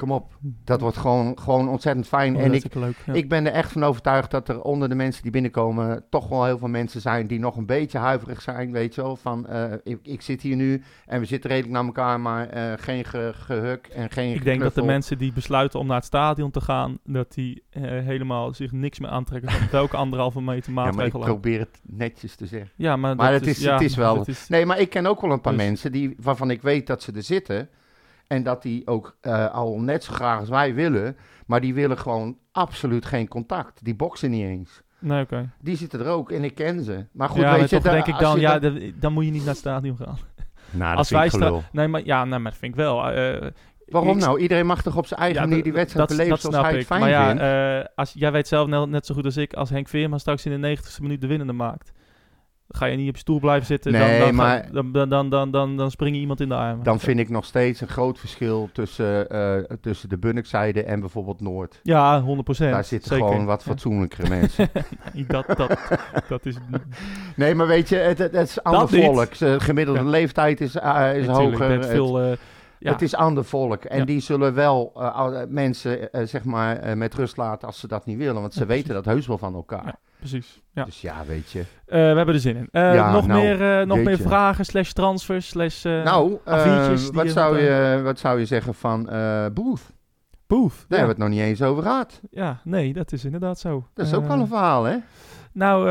[0.00, 0.32] kom op.
[0.64, 2.36] Dat wordt gewoon, gewoon ontzettend fijn.
[2.36, 2.96] oh, en ik, leuk.
[3.06, 3.12] ja.
[3.12, 6.04] ik ben er echt van overtuigd dat er onder de mensen die binnenkomen...
[6.10, 9.16] toch wel heel veel mensen zijn die nog een beetje huiverig zijn, weet je wel.
[9.16, 12.72] Van, eh, ik, ik zit hier nu en we zitten redelijk naar elkaar, maar eh,
[12.76, 16.04] geen ge, gehuk en geen Ik denk dat de mensen die besluiten om naar het
[16.04, 20.72] stadion te gaan, dat die eh, helemaal zich niks meer aantrekken van welke anderhalve meter
[20.72, 22.70] Ja, maar ik probeer het netjes te zeggen.
[22.76, 25.06] Ja, maar, Maar dat het is- ja, het is wel- is- Nee, maar ik ken
[25.06, 27.68] ook wel een paar Dus- mensen die, waarvan ik weet dat ze er zitten.
[28.30, 31.16] En dat die ook eh, al net zo graag als wij willen.
[31.46, 33.84] Maar die willen gewoon absoluut geen contact.
[33.84, 34.82] Die boksen niet eens.
[34.98, 35.50] Nee, oké.
[35.60, 37.06] Die zitten er ook en ik ken ze.
[37.12, 37.74] Maar goed, ja, weet maar je...
[37.80, 40.18] toch denk ik dan, je ja, dat- dan moet je niet naar het stadion gaan.
[40.70, 41.62] Nou, dat Als vind wij ik sta- gelul.
[41.72, 43.10] Nee, maar ja, nee, maar dat vind ik wel.
[43.10, 43.50] eh,
[43.86, 44.40] Waarom ik- nou?
[44.40, 46.70] Iedereen mag toch op zijn eigen Ja, manier die wedstrijd dat- beleven dat zoals snap
[46.70, 46.86] hij het ik.
[46.86, 47.42] fijn maar ja, vindt.
[47.88, 50.46] eh, als, jij weet zelf net, net zo goed als ik, als Henk Veerman straks
[50.46, 51.99] in de 90ste minuut de winnende maakt, dan
[52.72, 53.92] ga je niet op je stoel blijven zitten.
[53.92, 56.54] Nee, dan, dan, maar- dan, dan, dan, dan, dan, dan spring je iemand in de
[56.54, 56.84] armen.
[56.84, 61.40] Dan vind ik nog steeds een groot verschil tussen, eh, tussen de Bunnikzijde en bijvoorbeeld
[61.40, 61.80] Noord.
[61.82, 62.24] ja, 100%.
[62.70, 63.26] Daar zitten zeker.
[63.28, 63.70] gewoon wat Ja.
[63.70, 64.68] fatsoenlijkere mensen.
[65.14, 65.78] Nee, dat, dat,
[66.28, 66.56] dat is...
[67.36, 69.38] Nee, maar weet je, het, het, het is ander volk.
[69.38, 70.06] De gemiddelde Ja.
[70.08, 71.70] leeftijd is, eh, is hoger.
[71.70, 72.32] Het- veel, eh,
[72.78, 72.92] ja.
[72.92, 73.84] Het is ander volk.
[73.84, 74.92] En die zullen wel
[75.48, 78.40] mensen zeg maar, met rust laten als ze dat niet willen.
[78.40, 79.94] Want ze weten dat heus wel van elkaar.
[80.20, 80.60] Precies.
[80.74, 80.84] Ja.
[80.84, 81.58] Dus ja, weet je.
[81.60, 82.68] Eh, we hebben er zin in.
[82.70, 87.12] Eh, Ja, nog nou, meer, eh, nog meer vragen, slash transfers, slash nou, A4'tjes die
[87.12, 89.02] wat, je zou je, wat zou je zeggen van
[89.54, 89.80] Booth?
[90.46, 90.84] Booth.
[90.88, 91.04] Daar Ja.
[91.04, 92.20] hebben we het nog niet eens over gehad.
[92.30, 93.86] ja, nee, dat is inderdaad zo.
[93.94, 94.96] Dat is ook wel een verhaal, hè?
[95.52, 95.90] Nou,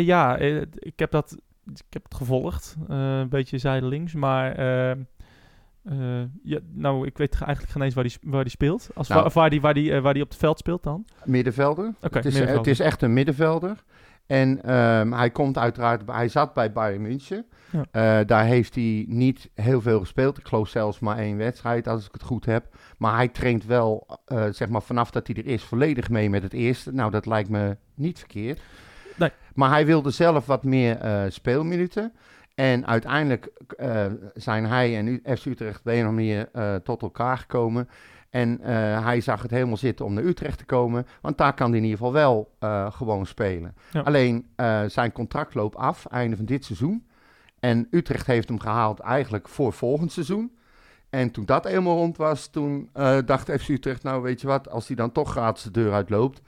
[0.00, 0.36] ja,
[0.78, 1.36] ik heb dat
[1.74, 2.76] ik heb het gevolgd.
[2.88, 4.56] een beetje zijdelings, maar...
[5.88, 8.88] eh, eh, ja, nou, ik weet eigenlijk geen eens waar die, waar die speelt.
[8.94, 9.20] Als Nou.
[9.20, 11.04] wa- of waar die, waar, die, eh, waar die op het veld speelt dan.
[11.24, 11.84] Middenvelder.
[12.00, 12.56] Het, is, middenvelder.
[12.56, 13.84] het is echt een middenvelder.
[14.26, 17.46] En ehm, hij komt uiteraard, hij zat bij Bayern München.
[17.70, 17.84] Ja.
[18.20, 20.38] Eh, daar heeft hij niet heel veel gespeeld.
[20.38, 22.66] Ik geloof zelfs maar één wedstrijd, als ik het goed heb.
[22.98, 26.42] Maar hij traint wel, eh, zeg maar vanaf dat hij er is, volledig mee met
[26.42, 26.92] het eerste.
[26.92, 28.60] Nou, dat lijkt me niet verkeerd.
[29.16, 29.30] Nee.
[29.54, 32.12] Maar hij wilde zelf wat meer eh, speelminuten.
[32.56, 36.74] En uiteindelijk eh, zijn hij en U- FC Utrecht op een of andere manier eh,
[36.74, 37.88] tot elkaar gekomen.
[38.30, 41.06] En eh, hij zag het helemaal zitten om naar Utrecht te komen.
[41.20, 42.50] Want daar kan hij in ieder geval wel
[42.92, 43.74] gewoon spelen.
[43.90, 44.00] Ja.
[44.00, 44.46] Alleen
[44.86, 47.06] zijn contract loopt af, einde van dit seizoen.
[47.60, 50.56] En Utrecht heeft hem gehaald eigenlijk voor volgend seizoen.
[51.10, 52.90] En toen dat helemaal rond was, toen
[53.24, 56.40] dacht FC Utrecht, nou weet je wat, als hij dan toch gratis de deur uitloopt,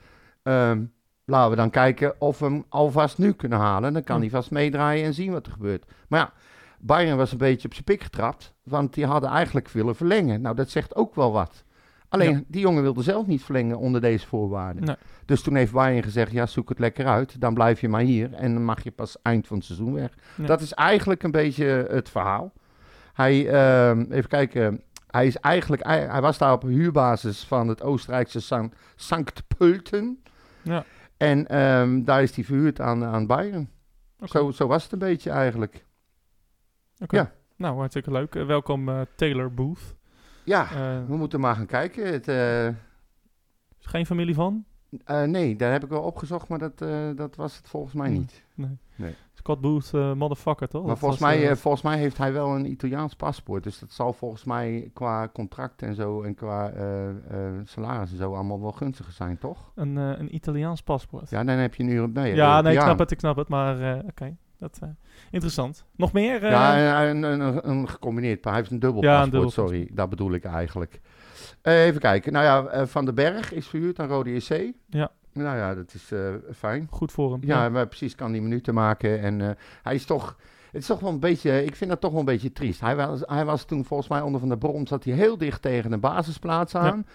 [0.43, 0.83] ehm,
[1.29, 3.93] laten we dan kijken of we hem alvast nu kunnen halen.
[3.93, 5.85] Dan kan hij vast meedraaien en zien wat er gebeurt.
[6.07, 6.31] Maar ja,
[6.79, 10.41] Bayern was een beetje op zijn pik getrapt, want die hadden eigenlijk willen verlengen.
[10.41, 11.63] Nou, dat zegt ook wel wat.
[12.09, 12.41] Alleen, Ja.
[12.47, 14.83] die jongen wilde zelf niet verlengen onder deze voorwaarden.
[14.83, 14.95] Nee.
[15.25, 17.41] Dus toen heeft Bayern gezegd, ja, zoek het lekker uit.
[17.41, 20.09] Dan blijf je maar hier en dan mag je pas eind van het seizoen weg.
[20.35, 22.51] Dat is eigenlijk een beetje het verhaal.
[23.13, 27.81] Hij, ehm, even kijken, hij is eigenlijk, hij, hij was daar op huurbasis van het
[27.83, 30.23] Oostenrijkse San, Sankt Pölten.
[30.61, 30.83] Ja.
[31.19, 33.69] En ehm, daar is hij verhuurd aan, aan Bayern.
[34.23, 35.85] Zo, zo was het een beetje eigenlijk.
[36.99, 37.15] Oké.
[37.15, 37.31] ja.
[37.55, 38.35] Nou, hartstikke leuk.
[38.35, 39.95] Eh, welkom eh, Taylor Booth.
[40.43, 42.11] Ja, Eh, we moeten maar gaan kijken.
[42.11, 42.27] Het,
[43.79, 44.65] is geen familie van?
[45.25, 46.77] Nee, daar heb ik wel opgezocht, maar dat,
[47.17, 48.43] dat was het volgens mij niet.
[49.39, 50.81] Scott Booth, eh, motherfucker, toch?
[50.81, 53.63] Maar Dat volgens was, mij, eh, eh, volgens mij heeft hij wel een Italiaans paspoort.
[53.63, 56.71] Dus dat zal volgens mij qua contract en zo en qua
[57.63, 59.71] salaris en zo allemaal wel gunstiger zijn, toch?
[59.75, 61.29] een, een Italiaans paspoort.
[61.29, 63.47] Ja, dan heb je nu een nee, Ja, nee, ik snap het, ik snap het.
[63.47, 64.79] Maar oké, dat
[65.31, 65.85] interessant.
[65.95, 66.45] Nog meer?
[66.45, 68.43] Ja, een, een, een, een gecombineerd.
[68.43, 69.89] Hij heeft een dubbel Ja, een paspoort, dubbel sorry.
[69.93, 71.01] Dat bedoel ik eigenlijk.
[71.61, 72.33] Even kijken.
[72.33, 74.73] Nou ja, Van den Berg is verhuurd aan Rode JC.
[74.89, 75.11] Ja.
[75.33, 76.87] Nou ja, dat is eh, fijn.
[76.89, 77.39] Goed voor hem.
[77.43, 79.19] Ja, maar precies kan die minuten maken.
[79.21, 79.49] En eh,
[79.83, 80.37] hij is toch...
[80.71, 81.65] Het is toch wel een beetje...
[81.65, 82.81] Ik vind dat toch wel een beetje triest.
[82.81, 84.87] Hij was, hij was toen volgens mij onder Van der Bron...
[84.87, 87.05] zat hij heel dicht tegen een basisplaats aan.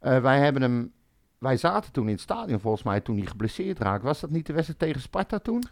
[0.00, 0.92] Eh, wij hebben hem...
[1.38, 4.06] Wij zaten toen in het stadion volgens mij toen hij geblesseerd raakte.
[4.06, 5.64] Was dat niet de wedstrijd tegen Sparta toen?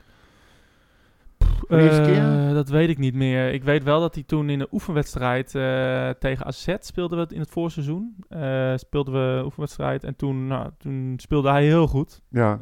[1.69, 3.53] Eh, dat weet ik niet meer.
[3.53, 7.41] Ik weet wel dat hij toen in een oefenwedstrijd eh, tegen AZ speelden we in
[7.41, 8.17] het voorseizoen.
[8.29, 12.23] Eh speelden we een oefenwedstrijd en toen, nou, toen speelde hij heel goed.
[12.29, 12.59] Ja.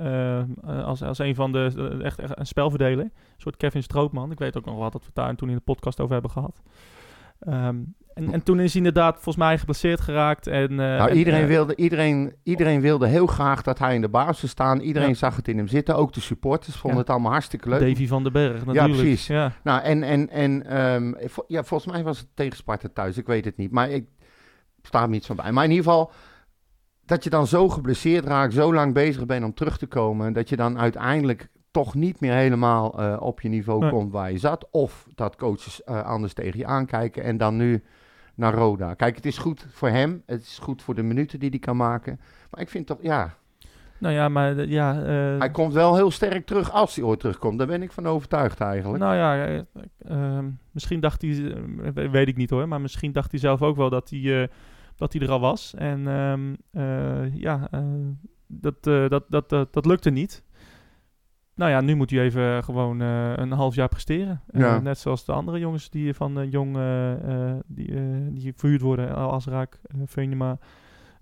[0.84, 3.04] Als, als een van de, echt, echt een spelverdeler.
[3.04, 4.30] Een soort Kevin Strootman.
[4.30, 6.62] Ik weet ook nog wel dat we daar toen in de podcast over hebben gehad.
[7.40, 7.76] Ehm,
[8.14, 10.46] en, en toen is hij inderdaad volgens mij geblesseerd geraakt.
[10.46, 14.00] En, eh, Nou, en, iedereen, eh, wilde, iedereen, iedereen wilde heel graag dat hij in
[14.00, 14.80] de basis zou staan.
[14.80, 15.14] Iedereen Ja.
[15.14, 15.96] zag het in hem zitten.
[15.96, 16.98] Ook de supporters vonden Ja.
[17.04, 17.80] het allemaal hartstikke leuk.
[17.80, 18.94] Davy van den Berg natuurlijk.
[19.00, 19.26] precies.
[19.26, 19.52] Ja.
[19.62, 23.18] Nou, en, en, en ehm, vo- ja, volgens mij was het tegen Sparta thuis.
[23.18, 23.70] Ik weet het niet.
[23.70, 24.06] Maar ik
[24.82, 25.52] sta er niet zo bij.
[25.52, 26.12] Maar in ieder geval,
[27.04, 30.32] dat je dan zo geblesseerd raakt, zo lang bezig bent om terug te komen.
[30.32, 33.90] Dat je dan uiteindelijk toch niet meer helemaal eh, op je niveau Nee.
[33.90, 34.68] komt waar je zat.
[34.70, 37.22] Of dat coaches eh, anders tegen je aankijken.
[37.22, 37.82] En dan nu
[38.34, 38.94] naar Roda.
[38.94, 40.22] Kijk, het is goed voor hem.
[40.26, 42.20] Het is goed voor de minuten die hij kan maken.
[42.50, 43.34] Maar ik vind toch, ja,
[43.98, 44.94] Nou ja, maar eh, ja...
[45.38, 47.58] hij komt wel heel sterk terug als hij ooit terugkomt.
[47.58, 49.02] Daar ben ik van overtuigd eigenlijk.
[49.02, 49.60] Nou ja, eh,
[49.98, 51.30] ehm, misschien dacht hij,
[51.94, 54.48] we- weet ik niet hoor, maar misschien dacht hij zelf ook wel dat hij,
[54.96, 55.74] dat hij er al was.
[55.74, 57.68] En ehm, eh, ja,
[58.46, 60.42] dat, dat, dat, dat, dat lukte niet.
[61.60, 64.40] Nou ja, nu moet hij even gewoon eh, een half jaar presteren.
[64.52, 68.00] Eh, net zoals de andere jongens die van eh, jong eh, eh, die, eh,
[68.30, 69.38] die verhuurd worden, uh,
[70.06, 70.58] Venema,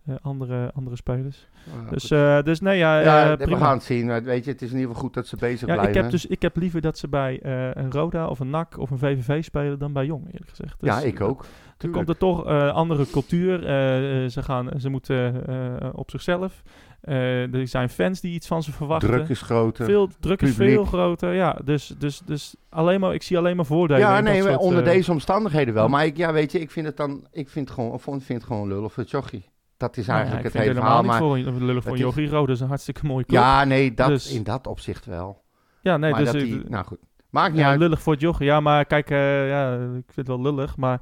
[0.06, 1.48] eh, andere, andere spelers.
[1.84, 3.58] Ah, Dus, eh, dus nee, ja, ja, eh, we prima.
[3.58, 4.22] gaan het zien.
[4.22, 5.88] Weet je, het is in ieder geval goed dat ze bezig Ja, blijven.
[5.88, 8.78] ik heb, dus, ik heb liever dat ze bij eh, een Roda of een NAC
[8.78, 10.80] of een VVV spelen dan bij Jong, eerlijk gezegd.
[10.80, 11.44] Dus ja, ik ook.
[11.76, 12.04] Tuurlijk.
[12.06, 13.64] komt er toch eh andere cultuur.
[13.66, 16.62] eh, eh, ze, gaan, ze moeten eh, op zichzelf.
[17.08, 19.08] Eh, er zijn fans die iets van ze verwachten.
[19.08, 19.84] Druk is groter.
[19.84, 21.34] veel, druk is veel groter.
[21.34, 24.00] Ja, dus, dus, dus alleen maar, ik zie alleen maar voordelen.
[24.02, 25.82] ja, nee, soort, onder eh, deze omstandigheden wel.
[25.84, 25.88] ja.
[25.90, 28.28] Maar ik, ja, weet je, ik vind het dan, ik vind het gewoon, of vind
[28.28, 29.44] het gewoon lullig voor Jochie.
[29.76, 31.32] Dat is nou ja, eigenlijk ik het hele helemaal verhaal.
[31.34, 32.28] niet Maar, voor, lullig voor het is- Jochie.
[32.30, 33.40] Dat is een hartstikke mooie club.
[33.40, 35.42] ja, nee, dat, Dus- in dat opzicht wel.
[35.80, 36.98] ja nee, maar dus, dat eh, die, nou goed,
[37.30, 37.78] maakt niet ja, uit.
[37.78, 38.46] lullig voor het jochie.
[38.46, 41.00] Ja, maar kijk, ja, ik vind het wel lullig, maar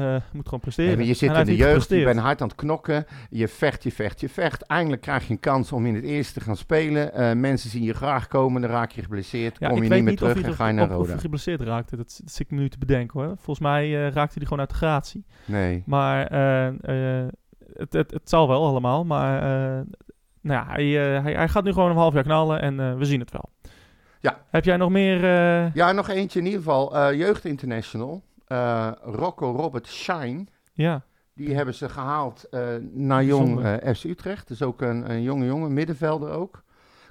[0.00, 0.98] je moet gewoon presteren.
[0.98, 3.06] Nee, je zit in de jeugd, je bent hard aan het knokken.
[3.30, 4.62] Je vecht, je vecht, je vecht.
[4.62, 7.12] Eindelijk krijg je een kans om in het eerste te gaan spelen.
[7.12, 9.56] Eh, mensen zien je graag komen, dan raak je geblesseerd.
[9.58, 11.10] Ja, kom je niet meer terug en ga je naar of, of Roda.
[11.12, 11.96] hij geblesseerd raakte.
[11.96, 13.28] Dat, dat zit ik me nu te bedenken hoor.
[13.36, 15.24] Volgens mij eh, raakte hij gewoon uit de gratie.
[15.44, 15.82] Nee.
[15.86, 16.32] Maar
[17.72, 19.04] het, het, het zal wel allemaal.
[19.04, 19.40] Maar
[20.40, 20.86] nou ja, hij,
[21.22, 23.50] hij, hij gaat nu gewoon een half jaar knallen en we zien het wel.
[24.20, 24.40] Ja.
[24.50, 25.20] Heb jij nog meer?
[25.74, 27.14] Ja, nog eentje in ieder geval.
[27.14, 28.22] Jeugd International.
[28.46, 30.44] Eh, Rocco Robert Shine.
[30.72, 34.48] ja, Die hebben ze gehaald eh, naar Jong eh, FC Utrecht.
[34.48, 36.62] Dus ook een, een jonge jongen, middenvelder ook.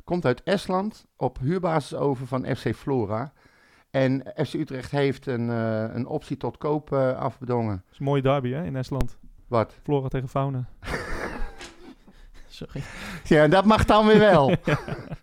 [0.04, 3.34] Komt uit Estland, op huurbasis over van FC Flora.
[3.92, 7.76] En FC Utrecht heeft een, eh, een optie tot koop afbedongen.
[7.76, 9.18] dat is een mooie derby hè, in Estland.
[9.48, 9.76] Wat?
[9.84, 10.66] Flora tegen Fauna.
[12.48, 12.82] Sorry.
[13.24, 14.48] Ja, dat mag dan weer wel.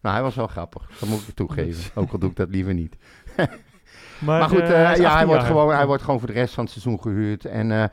[0.02, 0.98] Nou, hij was wel grappig.
[1.00, 1.90] Dat moet ik toegeven.
[2.02, 2.96] Ook al doe ik dat liever niet.
[4.20, 6.34] Maar goed, eh, eh, is ja, 18 hij wordt, gewoon, hij wordt gewoon voor de
[6.34, 7.44] rest van het seizoen gehuurd.
[7.44, 7.84] En eh,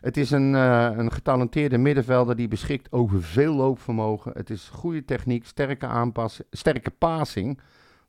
[0.00, 4.32] het is een, een getalenteerde middenvelder die beschikt over veel loopvermogen.
[4.34, 7.60] Het is goede techniek, sterke aanpassing, sterke passing.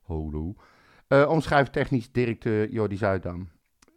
[0.02, 0.54] Holo.
[1.08, 3.48] Omschrijft technisch directeur Jordi Zuidam.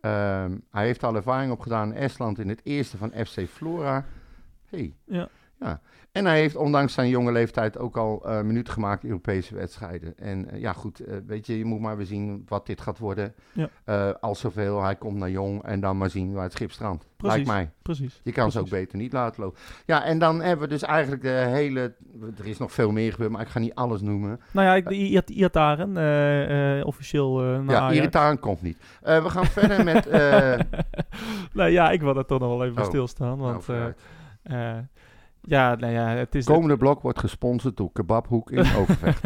[0.01, 4.05] Ehm, hij heeft al ervaring opgedaan in Estland in het eerste van FC Flora.
[4.65, 4.95] Hey.
[5.05, 5.29] Ja.
[5.59, 5.81] Ja.
[6.11, 10.17] En hij heeft ondanks zijn jonge leeftijd ook al eh minuten gemaakt in Europese wedstrijden.
[10.17, 12.97] En eh, ja, goed, eh, weet je, je moet maar weer zien wat dit gaat
[12.97, 13.33] worden.
[13.85, 14.09] Ja.
[14.21, 17.07] Als zoveel, hij komt naar jong en dan maar zien waar het schip strandt.
[17.17, 17.35] Precies.
[17.35, 17.71] Lijkt mij.
[17.81, 18.19] Precies.
[18.23, 19.59] Je kan ze ook beter niet laten lopen.
[19.85, 21.93] Ja, en dan hebben we dus eigenlijk de hele...
[22.37, 24.39] Er is nog veel meer gebeurd, maar ik ga niet alles noemen.
[24.51, 28.77] Nou ja, ik- I- I- Iataren, officieel naar ja, irritant komt niet.
[29.01, 30.09] We gaan verder met...
[31.53, 32.87] nou ja, ik wil daar toch nog wel even Oh.
[32.87, 33.37] stilstaan.
[33.37, 33.69] nou, Want
[34.43, 34.77] eh,
[35.49, 36.45] ja, nou ja, het is...
[36.45, 39.21] Komende blok wordt gesponsord door Kebabhoek in Overvecht.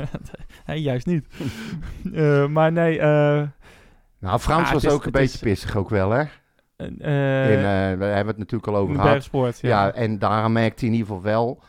[0.65, 1.25] nee, juist niet.
[2.13, 3.41] Eh, maar nee, eh,
[4.19, 6.23] nou, Frans Ja, was is- ook een beetje is- pissig ook wel, hè?
[6.77, 9.59] eh, in, we hebben het natuurlijk al over gehad.
[9.61, 9.69] ja.
[9.69, 11.63] Ja, en daaraan merkte hij in ieder geval wel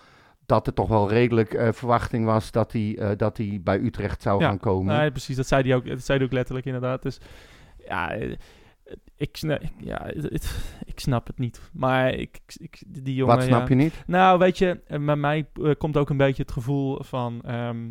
[0.47, 4.47] dat er toch wel redelijk verwachting was dat hij, dat hij bij Utrecht zou Ja,
[4.49, 4.97] gaan komen.
[4.99, 5.37] Nee, precies.
[5.37, 7.03] Dat zei hij ook, dat zei hij ook letterlijk inderdaad.
[7.03, 7.19] Dus
[7.89, 8.11] ja,
[9.17, 11.61] ik, sna- ja het- het- ik snap het niet.
[11.73, 13.37] Maar ik, ik, die jongen...
[13.37, 13.67] Wat snap ja.
[13.69, 14.03] je niet?
[14.07, 17.43] Nou, weet je, eh, bij mij eh, komt ook een beetje het gevoel van...
[17.43, 17.91] ehm,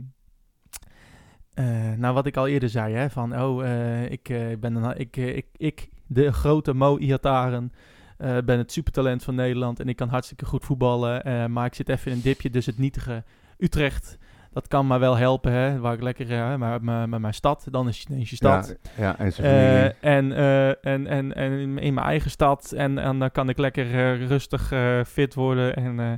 [1.54, 3.42] eh, nou, wat ik al eerder zei, hè, van...
[3.42, 7.72] Oh, eh, ik, eh, ben een, ik, eh, ik, ik, de grote Mo Iataren...
[8.18, 11.24] eh, ben het supertalent van Nederland en ik kan hartstikke goed voetballen.
[11.24, 13.24] eh, maar ik zit even in een dipje, dus het nietige
[13.58, 14.18] Utrecht...
[14.54, 16.32] Dat kan me wel helpen, hè, waar ik lekker...
[16.32, 18.78] eh, maar maar- maar mijn stad, dan is het ineens je stad.
[18.98, 19.58] Ja, ja, en familie.
[20.00, 22.72] Eh, en, eh, en, en, en in mijn eigen stad.
[22.72, 25.76] En, en dan kan ik lekker eh, rustig eh, fit worden.
[25.76, 26.12] En, eh,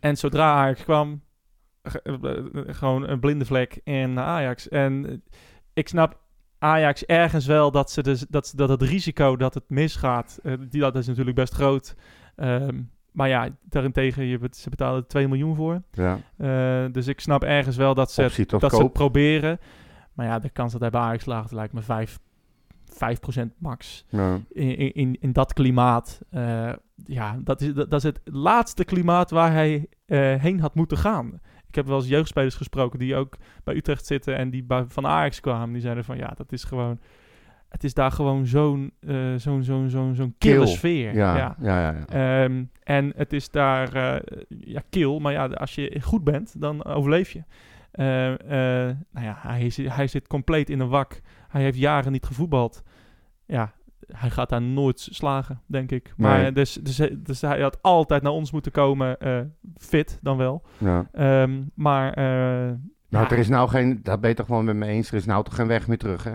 [0.00, 1.22] en zodra Ajax kwam,
[1.82, 2.14] ge- eh,
[2.68, 4.68] eh, gewoon een blinde vlek in Ajax.
[4.68, 5.14] En eh,
[5.72, 6.18] ik snap
[6.58, 10.52] Ajax ergens wel dat, ze dus, dat, ze- dat het risico dat het misgaat, eh,
[10.68, 11.94] die, dat is natuurlijk best groot.
[12.36, 12.80] Ehm,
[13.12, 15.82] maar ja, daarentegen, je, bet- ze betalen er 2 miljoen voor.
[15.92, 16.18] ja.
[16.36, 18.22] Eh, dus ik snap ergens wel dat ze,
[18.60, 19.58] dat ze het proberen.
[20.12, 22.18] Maar ja, de kans dat hij bij Ajax slaagt lijkt me 5,
[23.38, 24.04] 5% max.
[24.08, 24.40] Ja.
[24.48, 26.20] In, in, in dat klimaat.
[26.30, 26.72] eh,
[27.04, 30.96] ja, dat is, dat, dat is het laatste klimaat waar hij eh, heen had moeten
[30.98, 31.40] gaan.
[31.68, 35.06] Ik heb wel eens jeugdspelers gesproken die ook bij Utrecht zitten en die bij, van
[35.06, 35.72] Ajax kwamen.
[35.72, 37.00] Die zeiden van ja, dat is gewoon...
[37.70, 40.66] Het is daar gewoon zo'n eh, zo'n zo'n zo'n zo'n kille Kil.
[40.66, 41.14] sfeer.
[41.14, 41.56] Ja, ja.
[41.60, 42.42] ja, ja, ja.
[42.44, 46.84] Ehm, en het is daar, eh, ja, kil, maar ja, als je goed bent, dan
[46.84, 47.42] overleef je.
[47.90, 48.04] Eh,
[49.12, 51.20] nou ja, hij, is, hij zit compleet in een wak.
[51.48, 52.82] Hij heeft jaren niet gevoetbald.
[53.46, 53.72] Ja,
[54.12, 56.12] hij gaat daar nooit slagen, denk ik.
[56.16, 56.52] Maar Nee.
[56.52, 59.16] dus, dus, dus hij had altijd naar ons moeten komen,
[59.76, 60.62] fit dan wel.
[60.78, 61.08] ja.
[61.12, 62.14] Ehm, maar
[63.08, 65.24] Nou, er is nou geen, dat ben je toch wel met me eens, er is
[65.24, 66.32] nou toch geen weg meer terug, hè?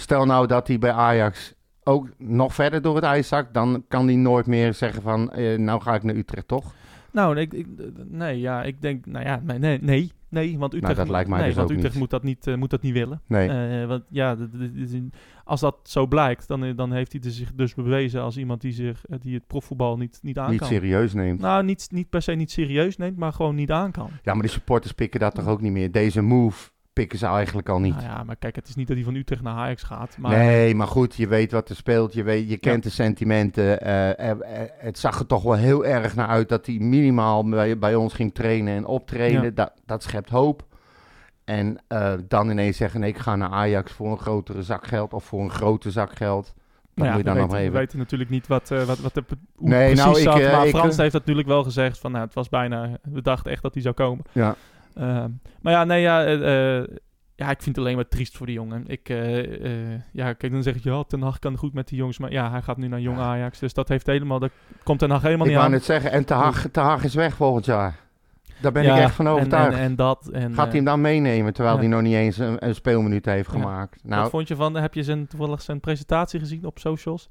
[0.00, 4.06] Stel nou dat hij bij Ajax ook nog verder door het ijs zakt, dan kan
[4.06, 6.72] hij nooit meer zeggen van, eh, nou ga ik naar Utrecht, toch?
[7.12, 7.66] Nou, ik, ik,
[8.08, 11.48] nee, ja, ik denk, nou ja, nee, nee, nee, want Utrecht, dat lijkt mij nee,
[11.48, 12.00] dus want Utrecht niet.
[12.00, 13.22] moet dat niet, eh, moet dat niet willen.
[13.26, 13.48] Nee.
[13.48, 14.36] Eh, want ja,
[15.44, 18.60] als dat zo blijkt, dan, eh, dan heeft hij dus zich dus bewezen als iemand
[18.60, 20.68] die, zich, die het profvoetbal niet, niet aan niet kan.
[20.68, 21.40] serieus neemt.
[21.40, 24.10] Nou, niet, niet per se niet serieus neemt, maar gewoon niet aan kan.
[24.22, 25.92] Ja, maar die supporters pikken dat toch ook niet meer?
[25.92, 26.70] Deze move
[27.00, 27.94] pikken ze eigenlijk al niet.
[27.94, 30.16] Nou ja, maar kijk, het is niet dat hij van Utrecht naar Ajax gaat.
[30.18, 32.12] Maar Nee, maar goed, je weet wat er speelt.
[32.12, 33.80] Je, weet, je kent de sentimenten.
[33.80, 34.30] eh,
[34.78, 38.14] het zag er toch wel heel erg naar uit dat hij minimaal bij, bij ons
[38.14, 39.42] ging trainen en optreden.
[39.42, 39.50] Ja.
[39.50, 40.62] Dat, dat schept hoop.
[41.44, 41.78] En
[42.28, 45.40] dan ineens zeggen, nee, ik ga naar Ajax voor een grotere zak geld of voor
[45.40, 46.54] een grote zak geld.
[46.94, 49.24] Nou ja, moet je dan we, weten, we weten natuurlijk niet wat, wat, wat de,
[49.54, 50.52] hoe Nee, precies nou, ik, zat.
[50.52, 53.62] maar ik, Frans heeft natuurlijk wel gezegd van, nou, het was bijna, we dachten echt
[53.62, 54.24] dat hij zou komen.
[54.32, 54.56] Ja.
[55.00, 55.30] Ehm,
[55.60, 56.86] maar ja, nee, ja, eh, eh,
[57.34, 58.84] ja, ik vind het alleen maar triest voor die jongen.
[58.86, 62.18] Ik, eh, ja, kijk, dan zeg je, ja, Ten Hag kan goed met die jongens,
[62.18, 63.22] maar ja, hij gaat nu naar Jong Ja.
[63.24, 64.50] Ajax, dus dat heeft helemaal, dat
[64.82, 65.76] komt Ten Hag helemaal Ik niet wou aan.
[65.78, 67.98] net zeggen, en Te Haag, Te Haag is weg volgend jaar.
[68.60, 69.76] Daar ben Ja, ik echt van overtuigd.
[69.76, 70.28] En, en, dat.
[70.28, 71.80] En, Gaat hij hem dan meenemen, terwijl ja.
[71.80, 74.02] hij nog niet eens een, een speelminuut heeft gemaakt?
[74.02, 77.28] Wat Nou, vond je van, heb je zijn, toevallig zijn presentatie gezien op socials?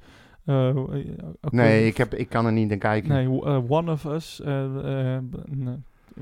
[1.49, 3.09] Nee, ik, heb, ik kan er niet naar kijken.
[3.09, 3.27] Nee,
[3.69, 4.41] One of Us.
[4.41, 5.17] eh,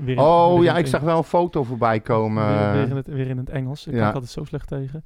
[0.04, 2.46] weer in- Oh weer ja, in- ik zag wel een foto voorbij komen.
[2.58, 3.86] Weer, weer in het, weer in het Engels.
[3.86, 4.04] Ik ja.
[4.04, 5.04] kan altijd zo slecht tegen.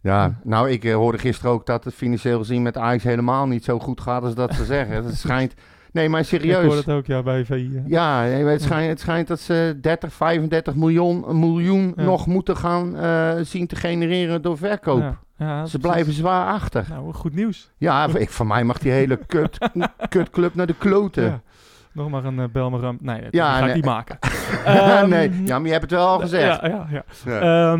[0.00, 3.64] Ja, nou, ik eh, hoorde gisteren ook dat het financieel gezien met Ajax helemaal niet
[3.64, 5.04] zo goed gaat als dat ze zeggen.
[5.04, 5.54] Het schijnt...
[5.92, 6.74] Nee, maar Ik hoor serieus.
[6.76, 7.70] het ook, ja, bij VI.
[7.76, 7.82] eh.
[7.86, 12.02] Ja, het schijnt, het schijnt dat ze 30, 35 miljoen, miljoen Ja.
[12.02, 15.00] nog moeten gaan eh, zien te genereren door verkoop.
[15.00, 15.78] Ja, ja, Ze precies.
[15.90, 16.86] blijven zwaar achter.
[16.88, 17.70] Nou, goed nieuws.
[17.76, 19.58] Ja, ik, van mij mag die hele kut,
[20.08, 21.42] kutclub naar de kloten.
[21.98, 22.98] Nog maar een uh, Belmeram.
[23.00, 24.18] Nee, dat Ja, ga ik niet maken.
[24.64, 26.60] Ehm, nee, ja, maar je hebt het wel al gezegd.
[26.60, 27.02] Ja, ja, ja.
[27.24, 27.72] Ja.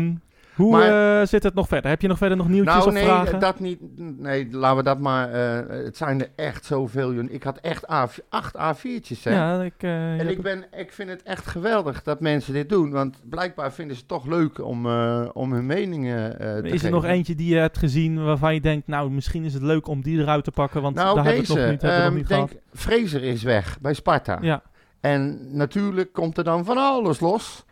[0.59, 1.89] Ehm, hoe Maar- eh, zit het nog verder?
[1.89, 3.39] Heb je nog verder nog nieuwtjes Nou, of nee, vragen?
[3.39, 3.79] dat niet.
[4.19, 5.31] Nee, laten we dat maar.
[5.31, 7.11] eh, het zijn er echt zoveel.
[7.29, 9.23] Ik had echt A, acht A4'tjes.
[9.23, 9.31] Hè?
[9.31, 12.91] ja, ik, eh, En ik, ben, ik vind het echt geweldig dat mensen dit doen.
[12.91, 14.85] Want blijkbaar vinden ze het toch leuk om,
[15.33, 16.91] om hun meningen te Is er geven.
[16.91, 20.01] nog eentje die je hebt gezien waarvan je denkt, nou, misschien is het leuk om
[20.01, 21.59] die eruit te pakken, want Nou, daar hebben we deze.
[21.59, 22.63] het nog niet, hebben ehm, nog niet denk, gehad.
[22.73, 24.37] Fraser is weg bij Sparta.
[24.41, 24.61] Ja,
[25.01, 27.65] En natuurlijk komt er dan van alles los.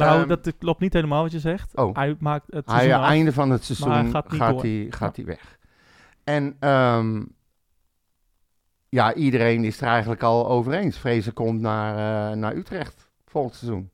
[0.00, 1.76] Nou, Ehm, dat klopt niet helemaal wat je zegt.
[1.76, 1.94] Oh.
[1.96, 3.08] Hij maakt het Hij, seizoen af.
[3.08, 4.30] einde van het seizoen hij gaat,
[4.62, 5.22] hij, gaat, Ja.
[5.24, 5.58] hij weg.
[6.24, 7.22] En ehm,
[8.88, 10.96] ja, iedereen is er eigenlijk al over eens.
[10.96, 11.92] Fraser komt naar,
[12.30, 13.90] eh, naar Utrecht volgend seizoen.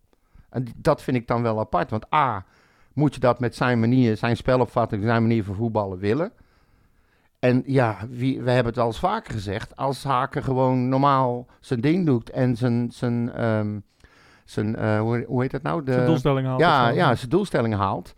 [0.50, 1.90] En dat vind ik dan wel apart.
[1.90, 2.44] Want A,
[2.92, 6.32] moet je dat met zijn manier, zijn spelopvatting, zijn manier van voetballen willen.
[7.38, 9.76] En ja, wie, we hebben het al eens vaker gezegd.
[9.76, 13.78] Als Haken gewoon normaal zijn ding doet en zijn, zijn, ehm,
[14.50, 15.84] zijn eh, hoe, hoe heet dat nou?
[15.84, 16.60] De, Zijn doelstelling haalt.
[16.60, 18.14] ja, ja, zijn doelstellingen haalt.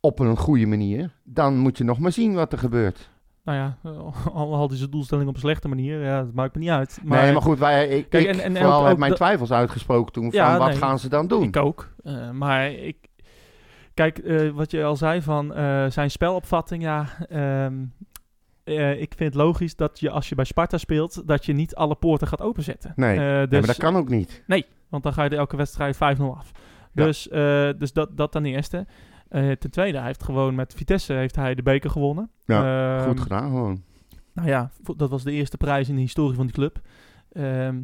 [0.00, 1.10] Op een goede manier.
[1.24, 3.10] Dan moet je nog maar zien wat er gebeurt.
[3.44, 3.76] nou ja,
[4.32, 7.00] al had hij zijn doelstelling op een slechte manier, ja, dat maakt me niet uit.
[7.04, 10.12] Maar, nee, maar goed, wij, ik, Kijk, ik en- en vooral ook- mijn twijfels uitgesproken
[10.12, 10.76] toen van wat nee.
[10.76, 11.42] gaan ze dan doen?
[11.42, 11.88] Ik ook.
[12.02, 12.96] Eh, maar ik.
[13.94, 15.52] Kijk, eh, wat je al zei van
[15.90, 17.06] zijn spelopvatting, ja.
[17.28, 17.74] ehm,
[18.64, 21.74] eh, ik vind het logisch dat je als je bij Sparta speelt, dat je niet
[21.74, 22.92] alle poorten gaat openzetten.
[22.96, 24.42] Nee, Eh, Nee, dus, maar dat kan ook niet.
[24.88, 25.98] Want dan ga je elke wedstrijd 5-0
[26.36, 26.50] af.
[26.92, 27.04] Ja.
[27.04, 28.86] Dus, eh, dus dat, dat ten eerste.
[29.28, 32.30] Eh, ten tweede, hij heeft gewoon met Vitesse heeft hij de beker gewonnen.
[32.44, 33.82] Ja, Ehm, Goed gedaan gewoon.
[34.32, 36.80] Nou ja, dat was de eerste prijs in de historie van die club.
[37.32, 37.80] Ehm,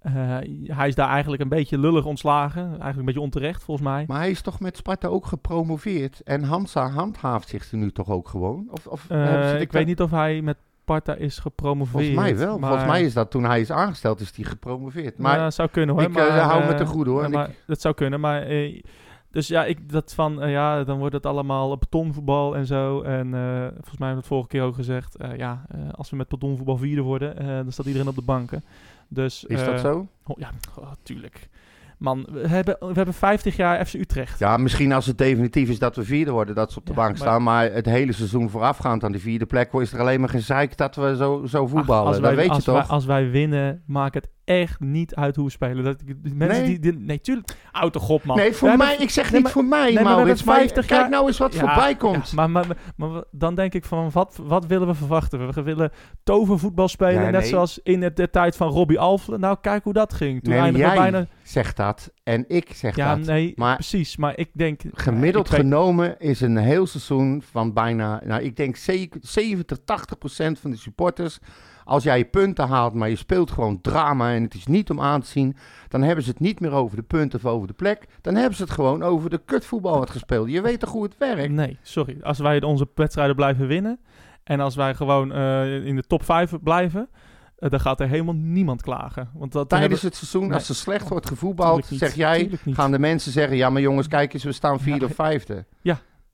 [0.00, 2.62] eh, hij is daar eigenlijk een beetje lullig ontslagen.
[2.66, 4.04] Eigenlijk een beetje onterecht, volgens mij.
[4.06, 6.20] Maar hij is toch met Sparta ook gepromoveerd?
[6.20, 8.66] En Hansa handhaaft zich er nu toch ook gewoon?
[8.70, 9.10] Of, of
[9.60, 10.56] ik weet niet of hij met
[10.86, 11.90] Sparta is gepromoveerd.
[11.90, 12.58] Volgens mij wel.
[12.58, 15.18] maar- Volgens mij is dat toen hij is aangesteld, is hij gepromoveerd.
[15.18, 16.04] Maar Ja, dat zou kunnen hoor.
[16.04, 17.22] ik, maar, eh, hou me eh, te goede, hoor.
[17.22, 18.42] ja, maar dat zou kunnen, maar...
[18.42, 18.82] eh,
[19.30, 23.02] dus ja, ik, dat van, ja, dan wordt het allemaal betonvoetbal en zo.
[23.02, 23.30] En
[23.74, 25.16] volgens mij hebben we het vorige keer ook gezegd.
[25.36, 28.64] ja, als we met betonvoetbal vierde worden, dan staat iedereen op de banken.
[29.08, 30.06] Dus, is dat zo?
[30.26, 31.48] oh, ja, oh, tuurlijk.
[31.98, 34.38] Man, we hebben, we hebben 50 jaar FC Utrecht.
[34.38, 36.96] Ja, misschien als het definitief is dat we vierde worden, dat ze op de Ja,
[36.98, 37.42] bank maar- staan.
[37.42, 40.96] Maar het hele seizoen voorafgaand aan die vierde plek is er alleen maar gezeik dat
[40.96, 42.06] we zo, zo Ach, voetballen.
[42.06, 42.74] als dat wij, weet je als toch?
[42.74, 45.84] Wij, als wij winnen, maakt het echt niet uit hoe we spelen.
[45.84, 46.02] Dat,
[46.34, 46.64] mensen Nee.
[46.66, 46.92] die, die...
[47.00, 47.56] Nee, tuurlijk.
[47.72, 48.36] Auto god, man.
[48.36, 50.42] nee, voor mij, ik zeg nee, niet voor mij, nee, maar Maurits.
[50.42, 52.28] Maar 50 kijk jaar- nou eens wat Ja, voorbij komt.
[52.30, 52.66] ja, maar, maar,
[52.96, 55.52] maar, maar dan denk ik van, wat, wat willen we verwachten?
[55.52, 55.90] We willen
[56.24, 57.48] tovervoetbal spelen, Ja, net nee.
[57.50, 59.38] zoals in het, de tijd van Robbie Alfle.
[59.38, 60.42] Nou, kijk hoe dat ging.
[60.42, 61.26] Toen Nee, jij bijna...
[61.42, 63.26] Zeg dat en ik zeg Ja, dat.
[63.26, 64.16] nee, Maar precies.
[64.16, 64.80] Maar ik denk...
[64.92, 69.78] Gemiddeld ik weet- genomen is een heel seizoen van bijna, nou ik denk zeker 70,
[69.84, 71.38] 80 procent van de supporters.
[71.86, 75.00] Als jij je punten haalt, maar je speelt gewoon drama en het is niet om
[75.00, 75.56] aan te zien,
[75.88, 78.06] dan hebben ze het niet meer over de punten of over de plek.
[78.20, 80.50] Dan hebben ze het gewoon over de kutvoetbal wat gespeeld.
[80.50, 81.52] Je weet toch hoe het werkt?
[81.52, 82.16] Nee, sorry.
[82.22, 83.98] Als wij onze wedstrijden blijven winnen...
[84.44, 87.08] en als wij gewoon eh, in de top 5 blijven...
[87.58, 89.30] eh, dan gaat er helemaal niemand klagen.
[89.34, 90.52] Want dat Tijdens het seizoen, Nee.
[90.52, 94.08] als er slecht wordt Tuurlijk gevoetbald, zeg jij, gaan de mensen zeggen, ja maar jongens,
[94.08, 95.64] kijk eens, we staan vierde Ja, of vijfde.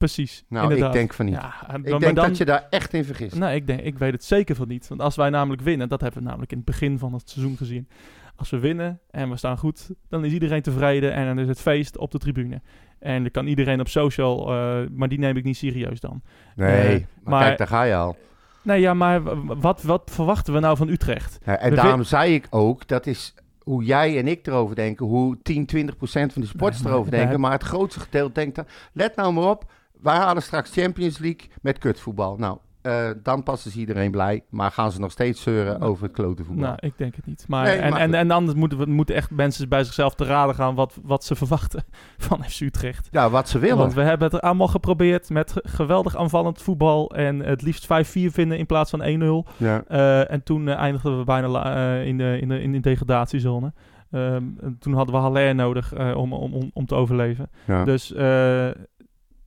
[0.02, 0.88] Precies, Nou, inderdaad.
[0.94, 1.34] ik denk van niet.
[1.34, 3.34] Ja, en ik denk dan- dat je daar echt in vergist.
[3.38, 4.88] Nee, ik, denk, ik weet het zeker van niet.
[4.88, 7.56] Want als wij namelijk winnen, dat hebben we namelijk in het begin van het seizoen
[7.56, 7.88] gezien.
[8.36, 11.60] Als we winnen en we staan goed, dan is iedereen tevreden en dan is het
[11.60, 12.60] feest op de tribune.
[12.98, 16.22] En dan kan iedereen op social, eh, maar die neem ik niet serieus dan.
[16.56, 18.16] nee, eh, maar, maar- kijk, daar ga je al.
[18.62, 19.22] Nee, ja, maar
[19.60, 21.38] wat, wat verwachten we nou van Utrecht?
[21.44, 25.06] Ja, en We daarom zei ik ook, dat is hoe jij en ik erover denken,
[25.06, 27.40] hoe 10, 20 procent van de Nee, maar erover denken.
[27.40, 29.70] Maar het grootste gedeelte denkt, let nou maar op,
[30.02, 32.36] wij halen straks Champions League met kutvoetbal.
[32.36, 36.04] Nou, eh, dan pas is iedereen blij, maar gaan ze nog steeds zeuren Nou, over
[36.04, 36.64] het klote voetbal.
[36.64, 37.44] Nou, ik denk het niet.
[37.48, 40.54] Maar, Nee, en, maar en, dan moeten, we, moeten echt mensen bij zichzelf te raden
[40.54, 41.84] gaan wat, wat ze verwachten
[42.18, 43.08] van FC Utrecht.
[43.10, 43.76] ja, wat ze willen.
[43.76, 47.88] Want we hebben het allemaal geprobeerd met ge- geweldig aanvallend voetbal en het liefst 5-4
[48.32, 49.50] vinden in plaats van 1-0.
[49.56, 49.82] ja.
[49.88, 53.72] Eh, en toen eh, eindigden we bijna in, de, in, de, in de degradatiezone.
[54.10, 57.50] Ehm, en toen hadden we Haller nodig om, om, om, te overleven.
[57.66, 57.84] Ja.
[57.84, 58.14] Dus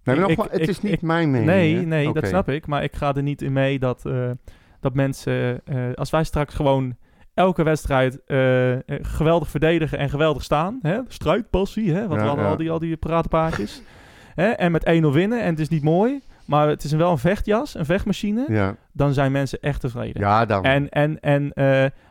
[0.05, 1.49] nee, maar ik- nogmaals, het is niet ik- mijn mening.
[1.49, 1.81] nee, hè?
[1.81, 2.67] nee dat snap ik.
[2.67, 4.29] Maar ik ga er niet in mee dat, eh,
[4.79, 5.61] dat mensen...
[5.65, 6.95] eh, als wij straks gewoon
[7.33, 8.37] elke wedstrijd eh,
[8.87, 10.79] geweldig verdedigen en geweldig staan...
[10.81, 10.99] Hè?
[11.07, 12.07] Strijdpassie, hè?
[12.07, 12.51] wat Ja, we hadden ja.
[12.51, 13.81] al die, al die pratenpaardjes.
[14.35, 14.47] hè?
[14.49, 16.21] En met 1-0 winnen en het is niet mooi...
[16.45, 18.45] Maar het is wel een vechtjas, een vechtmachine.
[18.47, 20.21] Ja, Dan zijn mensen echt tevreden.
[20.21, 20.63] ja dan.
[20.63, 21.51] En, en, en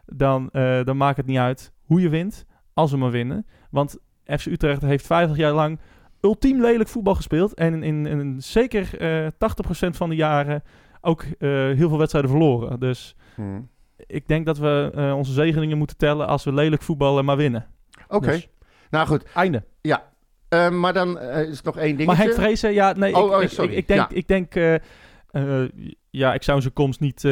[0.07, 0.49] dan,
[0.85, 3.47] dan maakt het niet uit hoe je wint, als we maar winnen.
[3.71, 5.79] Want FC Utrecht heeft 50 jaar lang
[6.25, 7.55] ultiem lelijk voetbal gespeeld.
[7.55, 10.63] En in, in, in zeker eh 80% van de jaren
[11.01, 12.81] ook eh, heel veel wedstrijden verloren.
[12.81, 13.61] Dus Hm.
[13.97, 17.67] ik denk dat we eh, onze zegeningen moeten tellen als we lelijk voetballen maar winnen.
[18.09, 18.49] Oké, Dus,
[18.91, 19.25] nou goed.
[19.35, 19.65] einde.
[20.49, 22.07] Eh, maar dan is nog één dingetje.
[22.07, 24.17] Maar Henk Vrezen, ja, nee, Oh, ik, oh, ik- sorry, ik, ik denk, ja.
[24.17, 24.55] ik denk
[26.11, 27.25] ja, ik zou zijn komst niet,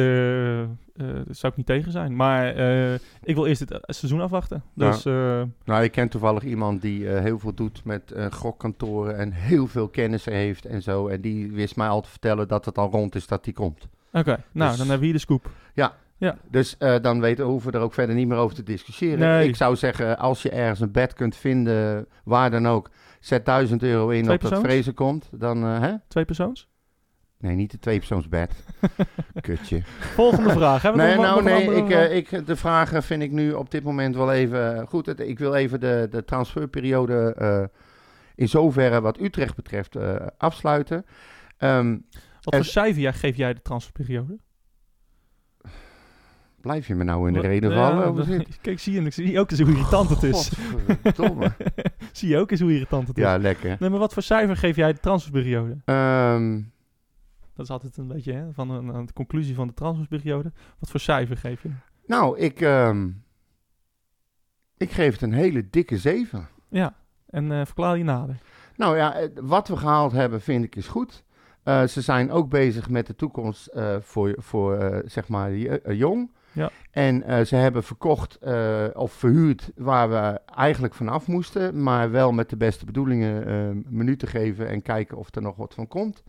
[0.95, 2.15] eh, eh, zou ik niet tegen zijn.
[2.15, 4.63] Maar eh, ik wil eerst het seizoen afwachten.
[4.73, 4.89] Ja.
[4.91, 9.17] Dus eh, Nou, ik ken toevallig iemand die eh, heel veel doet met eh gokkantoren
[9.17, 11.07] en heel veel kennis heeft en zo.
[11.07, 13.87] En die wist mij al te vertellen dat het al rond is dat die komt.
[14.11, 15.49] oké, nou, Dus- dan hebben we hier de scoop.
[16.49, 19.19] Dus eh, dan weten, hoeven we er ook verder niet meer over te discussiëren.
[19.19, 19.47] Nee.
[19.47, 22.89] Ik zou zeggen, als je ergens een bed kunt vinden, waar dan ook,
[23.19, 25.29] zet 1000 euro in Twee op dat vrezen komt.
[25.31, 25.93] Dan, eh, hè?
[26.07, 26.67] Twee persoons?
[27.43, 28.63] Nee, niet de tweepersoonsbed.
[29.41, 29.81] Kutje.
[29.99, 30.81] Volgende vraag.
[30.81, 32.07] Hebben we Nee, nog, nou nog een nee, ik, vraag?
[32.09, 35.05] eh, ik, de vragen vind ik nu op dit moment wel even eh, goed.
[35.05, 37.63] Het- Ik wil even de, de transferperiode eh,
[38.35, 41.05] in zoverre wat Utrecht betreft eh, afsluiten.
[41.57, 41.97] Ehm,
[42.41, 44.37] Wat voor cijfer geef jij de transferperiode?
[46.61, 48.25] blijf je me nou in de reden vallen?
[48.61, 50.51] Kijk, zie je, ik zie ook eens hoe irritant het is.
[52.11, 53.23] Zie je ook eens hoe irritant het is.
[53.23, 53.75] ja, lekker.
[53.79, 55.77] Nee, maar wat voor cijfer geef jij de transferperiode?
[55.85, 56.61] Ehm,
[57.53, 60.51] Dat is altijd een beetje hè, van een, een conclusie van de transferperiode.
[60.79, 61.69] Wat voor cijfer geef je?
[62.05, 63.09] Nou, ik, ehm,
[64.77, 66.47] ik geef het een hele dikke 7.
[66.69, 66.95] Ja,
[67.29, 68.37] en eh, verklaar je nader.
[68.75, 71.23] Nou ja, eh, wat we gehaald hebben vind ik is goed.
[71.63, 75.55] Eh, ze zijn ook bezig met de toekomst voor, voor zeg maar
[75.93, 76.31] jong.
[76.51, 76.69] Ja.
[76.91, 78.39] En ze hebben verkocht
[78.93, 81.83] of verhuurd waar we eigenlijk vanaf moesten.
[81.83, 85.87] Maar wel met de beste bedoelingen minuten geven en kijken of er nog wat van
[85.87, 86.23] komt.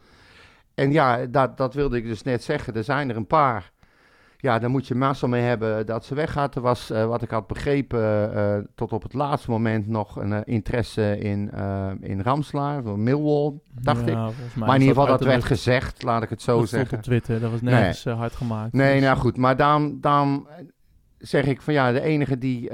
[0.74, 2.74] En ja, dat, dat wilde ik dus net zeggen.
[2.74, 3.72] Er zijn er een paar.
[4.36, 6.54] Ja, daar moet je mazzel mee hebben dat ze weggaat.
[6.54, 10.32] Er was, eh, wat ik had begrepen, eh, tot op het laatste moment nog een
[10.32, 14.08] eh, interesse in, eh, in Ramslaar, Millwall, dacht ik.
[14.08, 15.46] Ja, Maar in ieder geval, dat werd lucht.
[15.46, 16.96] gezegd, laat ik het zo dat zeggen.
[16.96, 18.72] op Twitter, dat was nergens eh, hard gemaakt.
[18.72, 20.64] Nee, Dus, nou eh, goed, maar daarom eh,
[21.18, 22.70] zeg ik van ja, de enige die,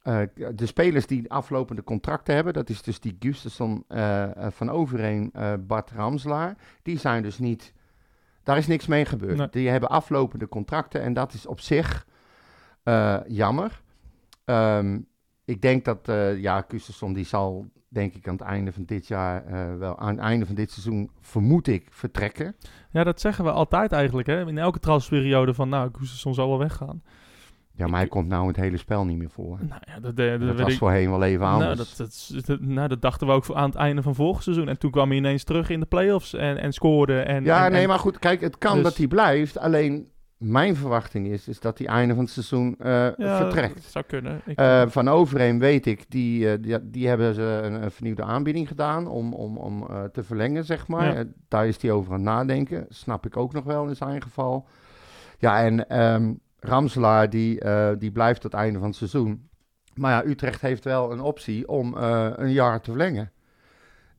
[0.00, 0.20] eh,
[0.54, 5.32] de spelers die aflopende contracten hebben, dat is dus die Gustafsson eh, eh, van Overeen,
[5.66, 7.72] Bart Ramslaar, die zijn dus niet,
[8.42, 9.36] daar is niks mee gebeurd.
[9.36, 9.48] Nee.
[9.50, 12.06] Die hebben aflopende contracten en dat is op zich
[13.26, 13.82] jammer.
[14.44, 14.98] Ehm,
[15.44, 16.00] ik denk dat,
[16.36, 19.44] ja, Gustafsson die zal denk ik aan het einde van dit jaar,
[19.78, 22.56] wel aan het einde van dit seizoen, vermoed ik, vertrekken.
[22.90, 24.26] Ja, dat zeggen we altijd eigenlijk.
[24.26, 24.46] Hè?
[24.46, 27.02] In elke transferperiode van, nou, Gustafsson zal wel weggaan.
[27.80, 29.58] Ja, maar hij komt nou in het hele spel niet meer voor.
[29.68, 31.96] Nou ja, dat, eh, dat, was ik- voorheen wel even Nou anders.
[31.96, 34.68] dat, dat, dat- nou, dat dachten we ook aan het einde van vorig seizoen.
[34.68, 37.20] En toen kwam hij ineens terug in de play-offs en, en scoorde.
[37.20, 39.58] En, ja, en- nee, en- maar goed, kijk, het kan Dus- dat hij blijft.
[39.58, 43.74] Alleen mijn verwachting is, is dat hij einde van het seizoen eh, ja, vertrekt.
[43.74, 44.40] dat zou kunnen.
[44.46, 48.68] Ik, Eh, van Overeen weet ik, die, die, die hebben ze een, een vernieuwde aanbieding
[48.68, 51.16] gedaan om, om, om te verlengen, zeg maar.
[51.18, 51.24] Ja.
[51.48, 52.86] Daar is hij over aan het nadenken.
[52.88, 54.66] Snap ik ook nog wel in zijn geval.
[55.38, 59.48] Ja, en ehm Ramselaar, die, eh, die blijft tot het einde van het seizoen.
[59.94, 63.32] Maar ja, Utrecht heeft wel een optie om eh, een jaar te verlengen.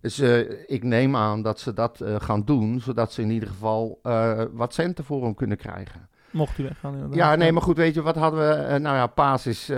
[0.01, 3.99] Dus eh, ik neem aan dat ze dat gaan doen, zodat ze in ieder geval
[4.51, 6.09] wat centen voor hem kunnen krijgen.
[6.31, 7.17] mocht hij weggaan inderdaad.
[7.17, 8.79] Ja, nee, maar goed, weet je, wat hadden we?
[8.79, 9.69] nou ja, Paas is,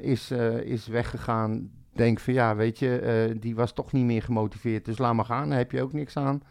[0.00, 0.30] is,
[0.62, 1.70] is weggegaan.
[1.92, 4.84] Denk van ja, weet je, die was toch niet meer gemotiveerd.
[4.84, 6.42] Dus laat maar gaan, daar heb je ook niks aan.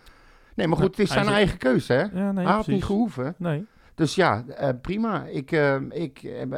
[0.56, 2.02] Nee, maar goed, het is zijn eigen keuze, hè?
[2.02, 2.74] Ja, nee, Hij had precies.
[2.74, 3.36] niet gehoeven.
[3.38, 3.66] Nee.
[3.98, 5.26] Dus ja, eh, prima.
[5.26, 6.50] Ik, eh, ik, eh,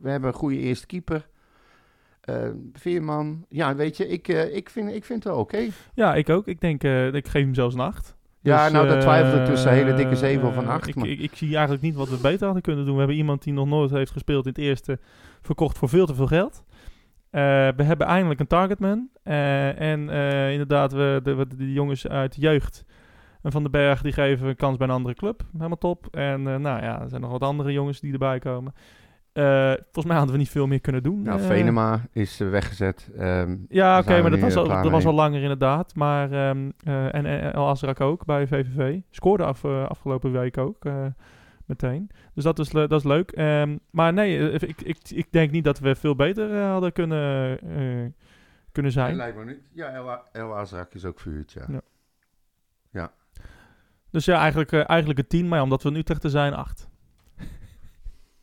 [0.00, 1.28] we hebben een goede eerste keeper.
[2.72, 3.44] Veerman.
[3.48, 5.66] Ja, weet je, ik, ik, vind, ik vind het wel oké.
[5.94, 6.46] Ja, ik ook.
[6.46, 6.82] Ik denk,
[7.14, 8.16] ik geef hem zelfs een 8.
[8.40, 10.86] Ja, nou, daar twijfel ik tussen een hele dikke eh, 7 of een eh, 8.
[10.88, 12.92] Ik, maar- ik, ik zie eigenlijk niet wat we beter hadden kunnen doen.
[12.92, 14.98] We hebben iemand die nog nooit heeft gespeeld in het eerste
[15.42, 16.64] verkocht voor veel te veel geld.
[17.30, 19.08] We hebben eindelijk een targetman.
[19.22, 20.00] Eh, en
[20.50, 22.84] inderdaad, we, de, we- de jongens uit de jeugd
[23.42, 25.42] en Van den Berg die geven een kans bij een andere club.
[25.52, 26.06] Helemaal top.
[26.10, 28.74] En eh, nou ja, er zijn nog wat andere jongens die erbij komen.
[29.32, 31.22] Eh, volgens mij hadden we niet veel meer kunnen doen.
[31.22, 33.10] nou, Eh, Venema is weggezet.
[33.16, 35.94] Ehm, ja, oké, maar dat was, al, dat was al langer inderdaad.
[35.94, 38.98] Maar, ehm, eh, en, en El Azrak ook bij VVV.
[39.10, 41.06] Scoorde af, afgelopen week ook eh,
[41.66, 42.10] meteen.
[42.34, 43.30] Dus dat is, dat is leuk.
[43.30, 48.06] Ehm, maar nee, ik, ik, ik denk niet dat we veel beter hadden kunnen, eh,
[48.72, 49.16] kunnen zijn.
[49.16, 49.70] lijkt me niet.
[49.72, 51.64] Ja, El, El Azrak is ook verhuurd, ja.
[51.68, 51.80] Ja.
[54.10, 56.54] Dus ja, eigenlijk, eh, eigenlijk een 10, maar ja, omdat we nu Utrecht te zijn,
[56.54, 56.88] 8.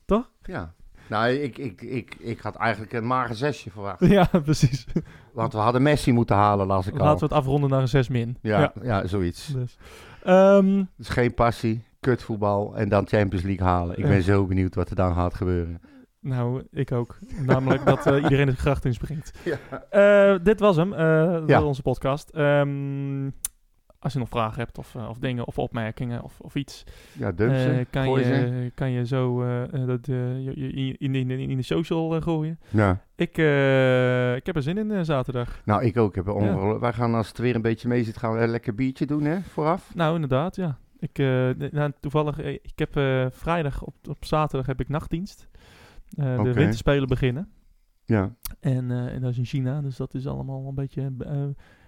[0.41, 0.73] Ja.
[1.09, 4.05] Nou, ik, ik, ik, ik had eigenlijk een mager zesje verwacht.
[4.17, 4.85] ja, precies.
[5.33, 6.99] Want we hadden Messi moeten halen, las ik al.
[6.99, 8.37] Laten we het afronden naar een 6 min.
[8.41, 9.07] Ja, ja.
[9.07, 9.47] zoiets.
[9.47, 9.77] Dus.
[10.23, 13.97] Ehm, Dus geen passie, kutvoetbal en dan Champions League halen.
[13.97, 14.09] Ik Ja.
[14.09, 15.81] ben zo benieuwd wat er dan gaat gebeuren.
[16.19, 17.17] Nou, ik ook.
[17.45, 19.31] Namelijk dat eh, iedereen de gracht inspringt.
[19.43, 19.57] Ja.
[19.89, 21.63] Eh, dit was hem, eh, Ja.
[21.63, 22.29] onze podcast.
[22.29, 23.29] Ehm,
[24.05, 26.83] als je nog vragen hebt of, eh, of dingen of opmerkingen of, of iets,
[27.13, 28.29] Ja, eh, kan, gooi ze.
[28.33, 32.59] je, kan je zo eh, dat, je- je- in, in, in, de social gooien.
[32.69, 32.91] Ja.
[33.15, 33.29] Ik,
[34.37, 35.61] ik heb er zin in zaterdag.
[35.65, 36.15] Nou, ik ook.
[36.15, 38.75] Heb er Wij gaan als het weer een beetje mee zit, gaan we een lekker
[38.75, 39.95] biertje doen, hè, vooraf.
[39.95, 40.77] Nou, inderdaad, ja.
[40.99, 41.17] Ik,
[41.71, 42.91] nou, toevallig, ik heb
[43.33, 45.47] vrijdag op, op zaterdag heb ik nachtdienst.
[46.17, 46.43] Oké.
[46.43, 47.49] De winterspelen beginnen.
[48.03, 48.35] Ja.
[48.59, 51.11] En, en dat is in China, dus dat is allemaal een beetje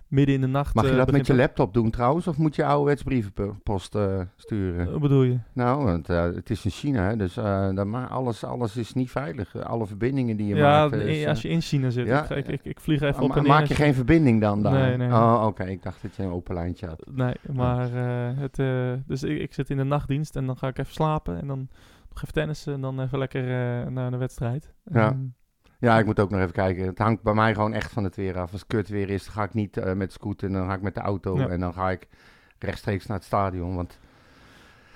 [0.08, 0.74] midden in de nacht.
[0.76, 4.20] Mag je eh, dat met je laptop doen trouwens, of moet je ouderwets brievenpost eh,
[4.36, 4.92] sturen?
[4.92, 5.38] Wat bedoel je?
[5.54, 9.12] Nou, want eh, het is in China, hè, dus eh, dan alles, alles is niet
[9.12, 9.56] veilig.
[9.56, 10.94] Eh, Alle verbindingen die je ja, maakt.
[11.06, 12.08] eh, als je in China zit.
[12.08, 13.52] ja, ik, ik, ik, vlieg even op en neer.
[13.52, 14.74] maak je geen verbinding dan daar?
[14.74, 15.08] Nee, nee.
[15.10, 15.64] Oh, oké.
[15.64, 17.04] Ik dacht dat je een open lijntje had.
[17.12, 20.68] Nee, maar eh, het, eh, dus ik, ik zit in de nachtdienst en dan ga
[20.68, 21.68] ik even slapen en dan
[22.10, 24.74] nog even tennissen en dan even lekker eh, naar de wedstrijd.
[24.84, 25.08] Ja.
[25.10, 25.18] Ehm,
[25.80, 26.86] Ja, ik moet ook nog even kijken.
[26.86, 28.52] Het hangt bij mij gewoon echt van het weer af.
[28.52, 30.52] Als het kut weer is, ga ik niet eh, met scooter.
[30.52, 31.48] Dan ga ik met de auto Ja.
[31.48, 32.08] en dan ga ik
[32.60, 33.76] rechtstreeks naar het stadion.
[33.76, 34.00] Want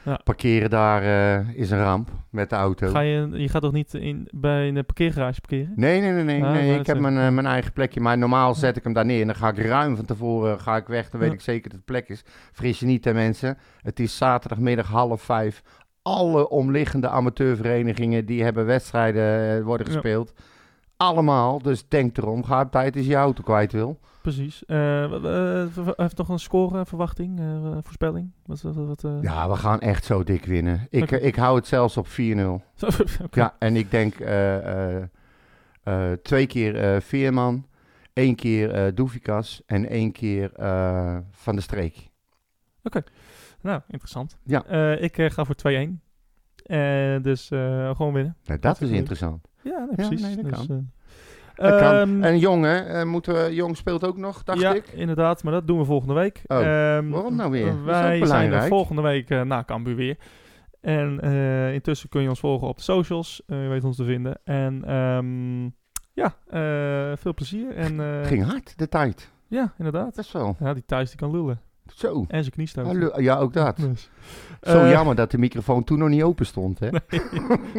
[0.04, 0.20] Ja.
[0.24, 2.90] Parkeren daar eh, is een ramp met de auto.
[2.90, 5.74] Ga je, je gaat toch niet in, bij een parkeergarage parkeren?
[5.76, 6.44] Nee, nee, nee, nee.
[6.44, 6.68] Ah, nee.
[6.68, 8.00] wou Ik heb mijn, eh, mijn eigen plekje.
[8.02, 9.22] Maar normaal zet ik hem daar neer.
[9.22, 11.10] En dan ga ik ruim van tevoren ga ik weg.
[11.10, 11.36] Dan weet Ja.
[11.36, 12.24] ik zeker dat het plek is.
[12.52, 13.58] Fris je niet, hè, mensen.
[13.82, 15.62] Het is zaterdagmiddag half vijf.
[16.02, 20.24] Alle omliggende amateurverenigingen die hebben wedstrijden worden Ja.
[21.02, 21.60] Allemaal.
[21.62, 22.44] Dus denk erom.
[22.44, 24.00] Ga op tijd als je auto kwijt wil.
[24.22, 24.64] Precies.
[24.68, 28.32] V- heeft nog een scoreverwachting, eh voorspelling?
[28.46, 29.18] Wat, wat, wat, eh?
[29.22, 30.88] Ja, we gaan echt zo dik winnen.
[30.90, 31.16] Ik, Oké.
[31.16, 32.12] ik hou het zelfs op 4-0.
[32.12, 32.86] Zo,
[33.24, 33.40] oké.
[33.40, 34.16] Ja, en ik denk
[36.24, 37.66] twee keer Veerman,
[38.14, 40.52] één keer eh Doefikas en één keer
[41.32, 42.10] Van de Streek.
[43.62, 44.38] Nou, interessant.
[44.44, 44.66] Ja.
[44.96, 46.02] Ik ga voor 2-1.
[46.64, 47.48] Eh, dus
[47.96, 48.36] gewoon winnen.
[48.46, 49.48] Nou, dat is interessant.
[49.64, 50.22] Ja, nee, Ja, precies.
[50.22, 50.78] nee, dat dus, kan.
[51.56, 51.94] eh, Dat kan.
[51.96, 54.88] ehm, En jongen, eh, moeten we, Jong speelt ook nog, dacht ja, ik.
[54.88, 56.42] inderdaad, maar dat doen we volgende week.
[56.48, 57.84] Oh, Ehm, waarom nou weer?
[57.84, 60.18] Wij zijn er volgende week eh, na Cambuur weer.
[60.82, 63.42] En eh, intussen kun je ons volgen op de socials.
[63.48, 64.40] Eh, je weet ons te vinden.
[64.44, 65.64] En ehm,
[66.14, 67.76] ja, eh, veel plezier.
[67.76, 69.32] En, eh, Het ging hard, de tijd.
[69.48, 70.16] Ja, inderdaad.
[70.16, 70.56] Dat is wel.
[70.60, 71.60] Ja, die Thijs die kan lullen.
[71.96, 72.26] Zo.
[72.28, 72.92] En zijn knie stoten.
[72.92, 73.78] Hallo- Ja, ook dat.
[73.90, 74.10] Dus.
[74.62, 76.90] Zo Eh, jammer dat de microfoon toen nog niet open stond, hè?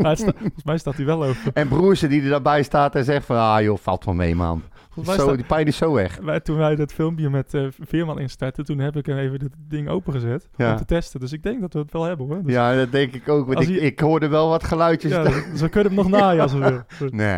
[0.02, 1.52] maar sta- volgens mij staat hij wel open.
[1.54, 3.36] En broerse die er daarbij staat en zegt van...
[3.36, 4.62] Ah joh, valt wel mee, man.
[5.04, 6.18] Zo, staat- die pijn is zo weg.
[6.22, 9.52] wij, toen wij dat filmpje met eh Veerman instartten, toen heb ik hem even dit
[9.68, 10.70] ding opengezet Ja.
[10.70, 11.20] om te testen.
[11.20, 12.42] Dus ik denk dat we het wel hebben hoor.
[12.42, 13.46] Dus, Ja, dat denk ik ook.
[13.46, 15.10] Want ik, hij- ik hoorde wel wat geluidjes.
[15.12, 16.86] ja, dus, dus we kunnen hem nog naaien als we willen.
[16.98, 17.12] Goed.
[17.22, 17.36] Nee,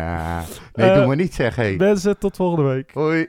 [0.73, 1.75] nee Eh, doe maar niet zeg, hé.
[1.77, 2.91] Mensen, tot volgende week.
[2.93, 3.27] Hoi.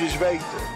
[0.00, 0.71] Eens weten.